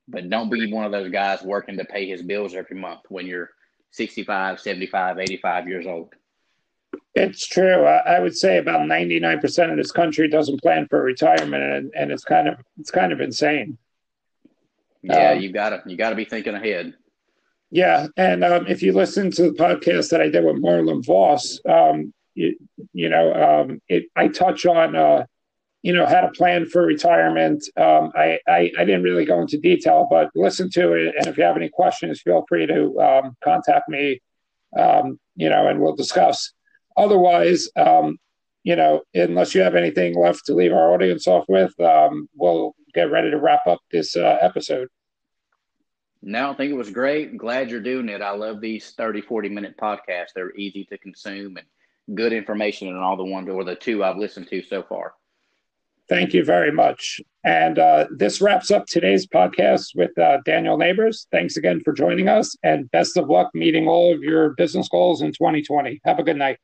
But 0.05 0.29
don't 0.29 0.51
be 0.51 0.71
one 0.73 0.83
of 0.83 0.91
those 0.91 1.11
guys 1.11 1.43
working 1.43 1.77
to 1.77 1.85
pay 1.85 2.09
his 2.09 2.21
bills 2.21 2.55
every 2.55 2.77
month 2.77 3.01
when 3.07 3.25
you're 3.25 3.51
65, 3.91 4.59
75, 4.59 5.17
85 5.17 5.67
years 5.69 5.87
old. 5.87 6.13
It's 7.13 7.45
true. 7.45 7.85
I, 7.85 8.15
I 8.15 8.19
would 8.19 8.35
say 8.35 8.57
about 8.57 8.87
ninety 8.87 9.19
nine 9.19 9.39
percent 9.39 9.71
of 9.71 9.77
this 9.77 9.91
country 9.91 10.29
doesn't 10.29 10.61
plan 10.61 10.87
for 10.89 11.03
retirement, 11.03 11.63
and, 11.63 11.91
and 11.95 12.11
it's 12.11 12.23
kind 12.23 12.47
of 12.47 12.55
it's 12.79 12.91
kind 12.91 13.11
of 13.11 13.19
insane. 13.19 13.77
Yeah, 15.01 15.31
um, 15.31 15.41
you 15.41 15.51
gotta 15.51 15.83
you 15.85 15.97
gotta 15.97 16.15
be 16.15 16.25
thinking 16.25 16.55
ahead. 16.55 16.93
Yeah, 17.69 18.07
and 18.17 18.43
um, 18.43 18.67
if 18.67 18.83
you 18.83 18.91
listen 18.91 19.31
to 19.31 19.43
the 19.43 19.57
podcast 19.57 20.09
that 20.09 20.21
I 20.21 20.29
did 20.29 20.43
with 20.43 20.61
Marlon 20.61 21.05
Voss, 21.05 21.59
um, 21.67 22.13
you, 22.35 22.57
you 22.93 23.09
know, 23.09 23.33
um, 23.33 23.81
it, 23.87 24.05
I 24.15 24.27
touch 24.27 24.65
on, 24.65 24.95
uh, 24.95 25.25
you 25.81 25.93
know, 25.93 26.05
how 26.05 26.21
to 26.21 26.31
plan 26.31 26.65
for 26.65 26.85
retirement. 26.85 27.63
Um, 27.77 28.11
I, 28.13 28.39
I, 28.45 28.71
I 28.77 28.85
didn't 28.85 29.03
really 29.03 29.23
go 29.23 29.39
into 29.39 29.57
detail, 29.57 30.05
but 30.09 30.29
listen 30.35 30.69
to 30.71 30.93
it, 30.93 31.15
and 31.17 31.27
if 31.27 31.37
you 31.37 31.43
have 31.43 31.55
any 31.55 31.69
questions, 31.69 32.21
feel 32.21 32.45
free 32.47 32.67
to 32.67 32.99
um, 32.99 33.37
contact 33.43 33.87
me. 33.87 34.21
Um, 34.77 35.19
you 35.35 35.49
know, 35.49 35.67
and 35.67 35.81
we'll 35.81 35.95
discuss. 35.95 36.53
Otherwise, 36.97 37.69
um, 37.75 38.17
you 38.63 38.75
know, 38.75 39.01
unless 39.13 39.55
you 39.55 39.61
have 39.61 39.75
anything 39.75 40.15
left 40.15 40.45
to 40.45 40.53
leave 40.53 40.73
our 40.73 40.93
audience 40.93 41.27
off 41.27 41.45
with, 41.47 41.77
um, 41.79 42.27
we'll 42.35 42.75
get 42.93 43.11
ready 43.11 43.31
to 43.31 43.39
wrap 43.39 43.65
up 43.67 43.79
this 43.91 44.15
uh, 44.15 44.37
episode. 44.41 44.87
No, 46.21 46.51
I 46.51 46.53
think 46.53 46.71
it 46.71 46.75
was 46.75 46.91
great. 46.91 47.37
glad 47.37 47.71
you're 47.71 47.79
doing 47.79 48.07
it. 48.07 48.21
I 48.21 48.31
love 48.31 48.61
these 48.61 48.91
30, 48.91 49.21
40 49.21 49.49
minute 49.49 49.75
podcasts. 49.77 50.33
They're 50.35 50.55
easy 50.55 50.85
to 50.85 50.97
consume 50.97 51.57
and 51.57 51.65
good 52.15 52.33
information 52.33 52.89
and 52.89 52.97
all 52.97 53.17
the 53.17 53.23
ones 53.23 53.49
or 53.49 53.63
the 53.63 53.75
two 53.75 54.03
I've 54.03 54.17
listened 54.17 54.47
to 54.49 54.61
so 54.61 54.83
far. 54.83 55.13
Thank 56.09 56.33
you 56.33 56.43
very 56.43 56.71
much. 56.71 57.21
And 57.43 57.79
uh, 57.79 58.07
this 58.15 58.41
wraps 58.41 58.69
up 58.69 58.85
today's 58.85 59.25
podcast 59.25 59.95
with 59.95 60.15
uh, 60.17 60.39
Daniel 60.45 60.77
Neighbors. 60.77 61.27
Thanks 61.31 61.57
again 61.57 61.79
for 61.79 61.93
joining 61.93 62.27
us 62.27 62.55
and 62.63 62.91
best 62.91 63.17
of 63.17 63.29
luck 63.29 63.49
meeting 63.53 63.87
all 63.87 64.13
of 64.13 64.21
your 64.21 64.49
business 64.49 64.89
goals 64.89 65.21
in 65.21 65.29
2020. 65.31 66.01
Have 66.03 66.19
a 66.19 66.23
good 66.23 66.37
night. 66.37 66.59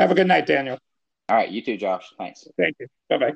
Have 0.00 0.10
a 0.10 0.14
good 0.14 0.28
night, 0.28 0.46
Daniel. 0.46 0.78
All 1.28 1.36
right. 1.36 1.50
You 1.50 1.62
too, 1.62 1.76
Josh. 1.76 2.10
Thanks. 2.16 2.48
Thank 2.56 2.76
you. 2.80 2.86
Bye 3.10 3.18
bye. 3.18 3.32